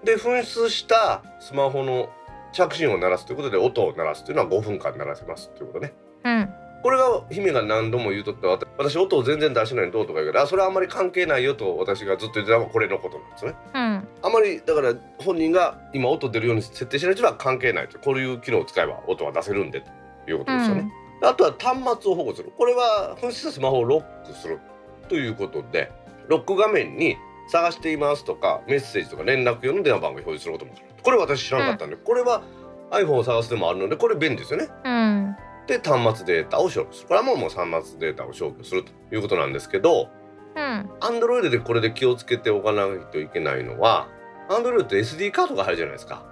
[0.05, 2.09] で紛失したスマホの
[2.53, 5.93] 着信音を鳴らすということで音を鳴らすというのは5分間鳴らせますということね。
[6.25, 13.55] うんこれが姫が何度も言うとった私音を全然出してないのどうとか言うけどあそれはあんまり関係ないよと私がずっと言ってたのはこれのことなんですね。
[13.75, 19.81] うんあまりだから本人が今音出るように設定してない人は関係ないとこういう機能を使えば音は出せるんで
[20.27, 20.93] ということですよね。
[21.23, 24.61] あとは端末を保護するこれは紛失スマホをロックする
[25.09, 25.91] ということで
[26.29, 27.17] ロック画面に
[27.49, 30.73] 探していますとかメッセージとか連絡用の電話番号を表示することも
[31.03, 32.43] これ私知らなかったんで、これは
[32.91, 34.69] iPhone を探すでもあるのでこれ便利ですよね。
[34.85, 37.09] うんで端末データを消去する。
[37.09, 40.09] これはもうもう端末データを消去するということなんですけど
[40.55, 40.91] うん。
[41.01, 44.09] Android でこれで気をつけておかないといけないのは
[44.49, 46.23] Android って SD カードが入るじゃないですか。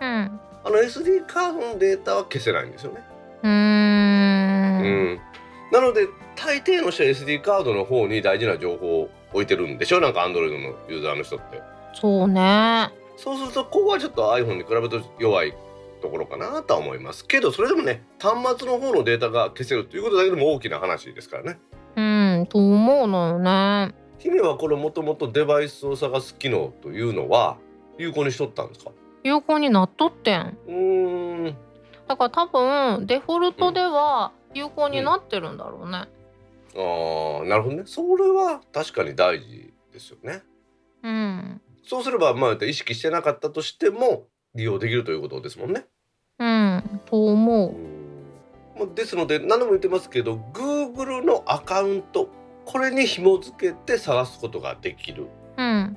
[0.00, 0.40] うん。
[0.64, 3.04] あの SD カードのデータは消せないんですよね。
[3.42, 5.14] うーうん。
[5.14, 5.20] ん
[5.72, 11.62] なので大抵の人は SD カードの方に大事な情報を置いてるんでしょなんか Android のユーザーの人って。
[11.94, 12.90] そうね。
[13.16, 15.52] そうするとここはちょっと iPhone に比べると弱い
[15.98, 21.58] ところかなとは思いますけどそれでもね端末の方のデータが消せるということだけでも大きな話ですからね。
[21.96, 23.94] うんと思うのよね。
[24.18, 27.58] 姫はこれもともとデバイスを探す機能というのは
[27.98, 28.92] 有効にしとったんですか？
[29.24, 30.58] 有効になっとってん。
[30.66, 31.56] うーん。
[32.06, 36.08] だから多分デフォルトでは有効になってるんだろうね。
[36.74, 37.82] あーなるほどね。
[37.86, 40.42] それは確かに大事ですよね。
[41.02, 41.60] うん。
[41.84, 44.26] そうすればまあ意識してなかったとしても
[44.58, 45.86] 利用できるということですもんね。
[46.40, 47.72] うんと思う
[48.78, 52.28] まあですので何度も言ってますけど Google のアカウント
[52.64, 55.28] これに紐付けて探すことができる。
[55.56, 55.96] うん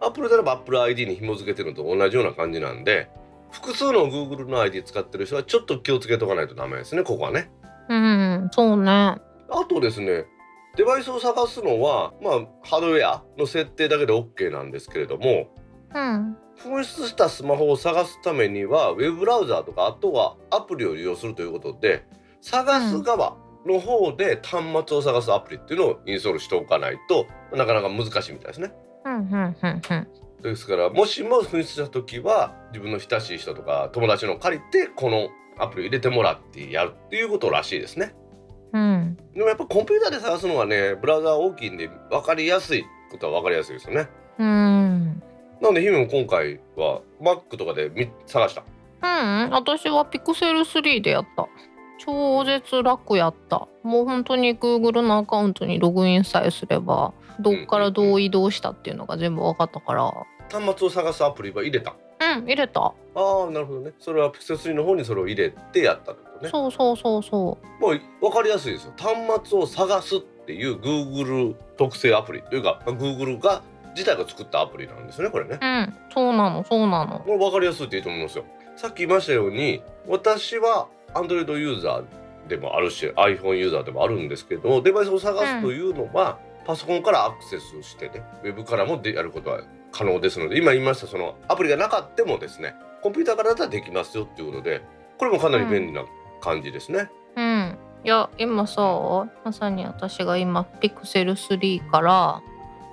[0.00, 3.08] アップルであれば Apple ID に紐付けてるのと同じような感じなんで
[3.52, 7.50] 複数の Google の ID 使ってる人はちょっと気をつけとかないとダメですねここはね。
[7.88, 9.20] うんそうねあ
[9.68, 10.24] とですね
[10.76, 15.48] デバイスを探すのはまあハードウェアの設定だけで OK なんですけれども
[15.94, 22.04] うん紛失したスマホを探すためにはウェブブラウザーとかあとはアプリを利用するということで
[22.40, 23.36] 探す側
[23.66, 28.72] の方で端末を探すアプリっていうのをインストールしておかないとなかなか難しいみたいですね。
[29.04, 30.08] うんうんうんうん
[30.42, 38.14] ですからもしも紛失した時は自分の親しい人とか友達の借りてこのアプリを入れてもらってやるっていうことらしいですね。
[38.72, 44.08] うんでもやっぱコンピューターで探すのはねブラウザー大きいんで分かりやすいことは分かりやすいですよね。
[44.38, 45.22] うん
[45.62, 48.62] なので姫も今回は Mac とかでみ探した？
[48.62, 51.46] うん私はピクセル3でやった
[51.98, 60.12] 超絶楽やったもう本当に Google のアカウントにログインさえすればどっからどう移動したっていうのが全部分かったから
[60.50, 61.94] 端末を探すアプリは入れた？
[62.20, 63.92] うん入れたああなるほどね。
[63.98, 66.50] それは Pixel 3の方にそれを入れてやったってことね。
[66.50, 68.92] そうそうそうそもう分かりやすいですよ。
[68.96, 73.62] 端末を探すっていう Google 特製アプリというか Google が
[73.94, 75.58] 自体が作ったアプリなんですよねこれね。
[75.60, 78.44] ううんそうなのそうなのもう分かりやすいっていいと思いますよ。
[78.76, 94.82] さっき言いましたように私は Android ユーザーでもあるし iPhone ユーザーでもあるんですけどデバイスを探すというのは、パソコンからアクセスしてねウェブからもでやることは可能ですので今言いましたそのアプリがなかったもですねコンピューターからだったらできますよっていうことで
[95.18, 96.04] これもかなり便利な
[96.40, 97.10] 感じですね。
[97.36, 102.42] うんいや今さまさに私が今ピクセル3から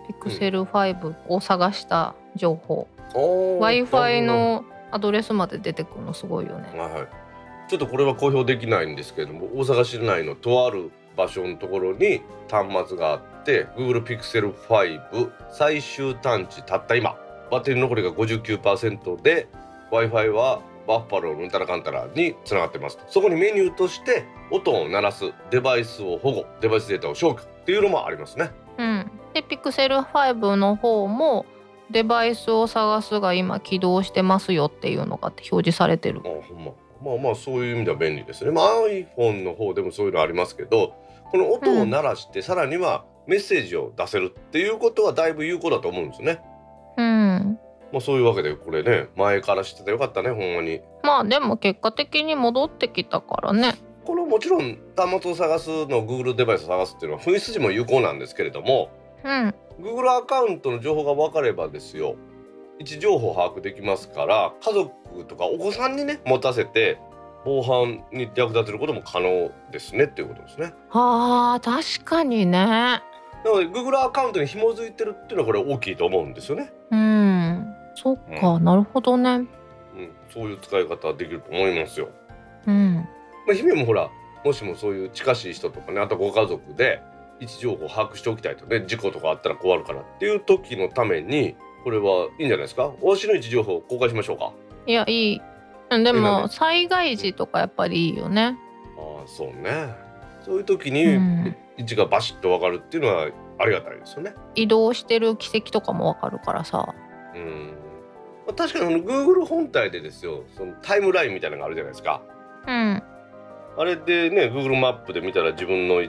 [0.10, 6.68] ピクセル5を探した情報、w i f i のアドレスまで出てくるのすごいよね。
[6.76, 7.08] はいはい、
[7.70, 17.16] ちょっとこれは公表できないんですけれども大阪市内のとある場所のところに端末があって Google Pixel 5最終探知たった今。
[17.52, 19.48] バッテリー残りが59%で
[19.92, 23.04] w i f i はバッファローのうんたらかんたらにつながってますと。
[23.10, 28.50] そこにメニューとして音を鳴らすデバイスを保護デバイスデータを消去っていうのもありますね。
[28.80, 31.46] うん、でピクセル5の方も
[31.92, 36.30] デバイスを探すが今起動してますよっていうのが表示されてるあ。
[36.48, 36.72] ほんま
[37.02, 38.52] まあまあそういう意味では便利ですね。
[38.52, 40.94] まあ、iPhone の方でもそういうのありますけど
[41.32, 46.42] この音を鳴らして、さらにはメッセージを出せるっていうことはだいぶ有効だと思うんですね。
[46.98, 47.60] うん、
[47.94, 50.82] まあそういうわけでこれね前から知っててよかったねほんまに。
[51.04, 53.76] まあでも結果的に戻ってきたからね。
[54.04, 62.16] このもちろん端末を探すの Google デバイスを探すっていうのは紛失時も有効なんですけれどもうん、Google アカウントの情報が分かればですよ
[62.80, 66.98] 位置情報を把握できますから家族とかお子さんにね持たせて
[67.46, 70.74] 防犯に役立てることも可能ですねっていうことですね。
[70.92, 72.52] あー確かにね。
[72.52, 73.02] な
[73.46, 76.72] ので Google アカウントに紐づいてるっていうのはこれ大きいと思うんですよね。
[76.92, 79.30] うん、そっか、なるほどね。
[79.30, 79.48] うん、
[80.30, 82.10] そういう使い方できると思いますよ。
[82.68, 82.96] うん、
[83.48, 84.10] まあ、姫もほら
[84.44, 87.02] もしもそういう近しい人とかねあとご家族で
[87.40, 92.92] 位置情報を把握しておきたいとね事故とかあったら困るからっていう時のためにこれはいいんじゃないですか？
[93.02, 94.52] お足の位置情報を公開しましょうか。
[94.86, 95.42] いやいい。
[95.92, 98.58] うんでもね災害時とかやっぱりいいよね。
[98.98, 99.94] ああそうね
[100.46, 104.34] そういう時にうん位置がバシッと分かるっていうのはありがたいですよね。
[104.56, 106.94] 移動してる軌跡とかもわかるからさ。
[107.34, 107.74] うん
[108.46, 112.22] まあ確かにあの Google 本体でですよそのタイムラインみたいなのがあるじゃないですか。
[112.68, 113.04] うん、
[113.78, 116.02] あれでね Google マップで見たら自分の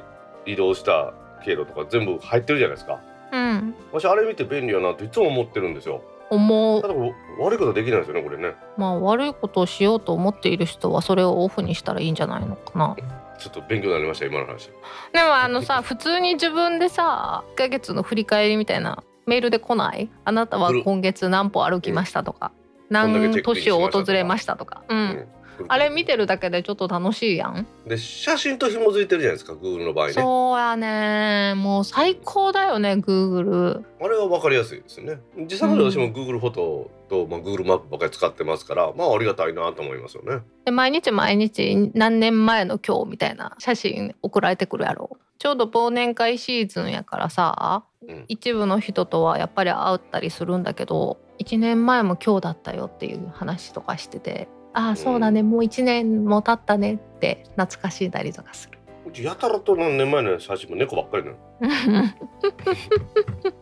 [0.46, 3.00] 移動した経路とか全部入ってるじゃないですか。
[3.32, 6.02] うん、私あれ見て便利やなっていつも思ってるんですよ。
[6.30, 6.82] 思う。
[7.40, 8.54] 悪いことできないですよねこれね。
[8.76, 12.96] まあ悪いことをしようと思っている人はそれをオフにしたらいいんじゃないのかな。
[13.38, 14.70] ちょっと勉強になりました今の話。
[15.12, 20.08] でもあのさ 普通に自分でさ1ヶ月の振り返りみたいなメールで来ない？
[20.24, 22.52] あなたは今月何歩歩きましたとか、
[22.90, 25.28] こん何都市を訪れましたとか、うん
[25.68, 30.12] あれ見てるだけでちょっと楽しいやん、で写真と紐づいてるじゃないですか Google の場合ね。
[30.14, 31.54] そうやね。
[31.56, 35.20] もう最高だよね Google あれは分かりやすいですよね。
[35.38, 40.42] 実際に私も Google フォトと、まあ、Google マップばっかり使ってますからまあありがたいなと思いますよね。
[40.64, 45.16] で毎日毎日何年前の今日みたいな写真送られてくるやろ。
[45.38, 48.24] ちょうど忘年会シーズンやからさ、うん。
[48.28, 58.78] 一部の人とはやっぱり会ったりするんだけど1年前も今日だったよっていう話とかしててああそうだね、もう1年も経ったねって懐かしんだりとかする。
[59.06, 61.36] うちやたらと何年前の写真も猫ばっかりなの。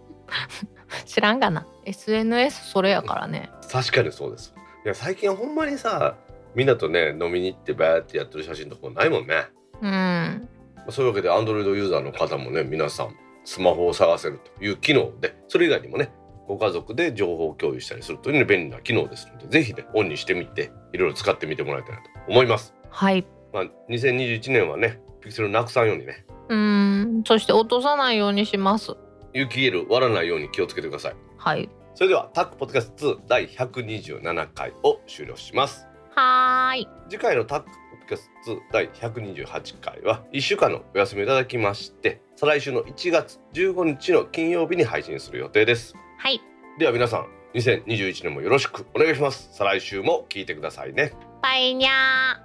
[1.06, 4.54] 知らんがな SNS それやからね確かにそうです。
[4.84, 6.16] いや最近はほんまにさ
[6.54, 9.46] みんなとね飲みに行ってバーってやってる写真とかもないもんね。
[9.80, 10.48] うん
[10.90, 16.10] そういうわけで Android ユーザーの方もね皆さんスマホを探せるという機能でそれ以外にもね
[16.48, 22.74] ご家族で情報共有したりするというね便利な機能ですのでぜひねオンにしてみていろいろ使ってみてもらいたいなと思います。
[22.90, 28.96] はいまあ、2021年はねピクセルなくさんようにねうんそして落とさないようにします
[29.34, 31.16] 有機 EL 割らないように気をつけてください。
[31.36, 35.86] はいそれではタックポッドキャスト2第127回を終了します。
[36.14, 46.40] はーい次回のタックポッドキャスト第128回は1週間のお休みをいただきまして再来週の1月15日の金曜日に配信する予定ですはい。
[46.78, 49.48] では皆さん2021年もよろしくお願いします。
[49.52, 51.14] 再来週も聞いてくださいね。
[51.42, 51.88] バイニャ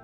[0.00, 0.03] ー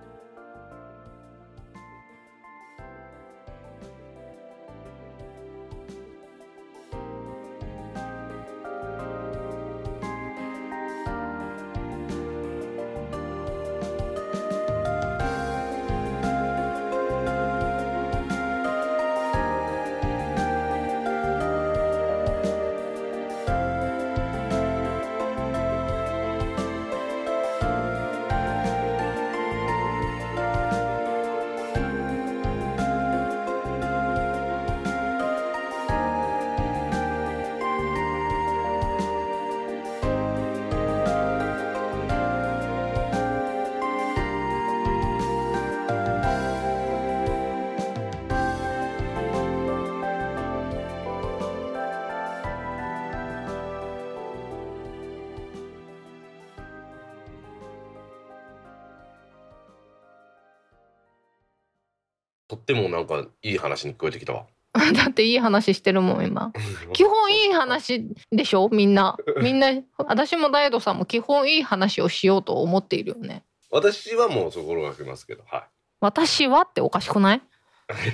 [62.61, 64.45] ってもなんかいい話に聞こえてきたわ。
[64.95, 66.53] だっていい話してるもん今。
[66.93, 68.69] 基本いい話でしょ？
[68.71, 69.17] みんな。
[69.41, 73.43] みんな私も大悟さんも基本いい話をしようと思っているよね。
[73.69, 75.63] 私はもう心がけますけどはい。
[75.99, 77.41] 私はっておかしくない？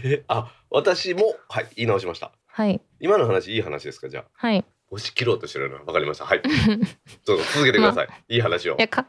[0.03, 2.31] え あ私もはい言い直しました。
[2.47, 2.81] はい。
[2.99, 4.09] 今の話いい話ですか？
[4.09, 4.25] じゃあ。
[4.33, 4.65] はい。
[4.89, 6.25] 押し切ろうとしてるのわかりました。
[6.25, 6.41] はい。
[7.25, 8.75] どうぞ続けてください、いい話を。
[8.77, 9.05] いやか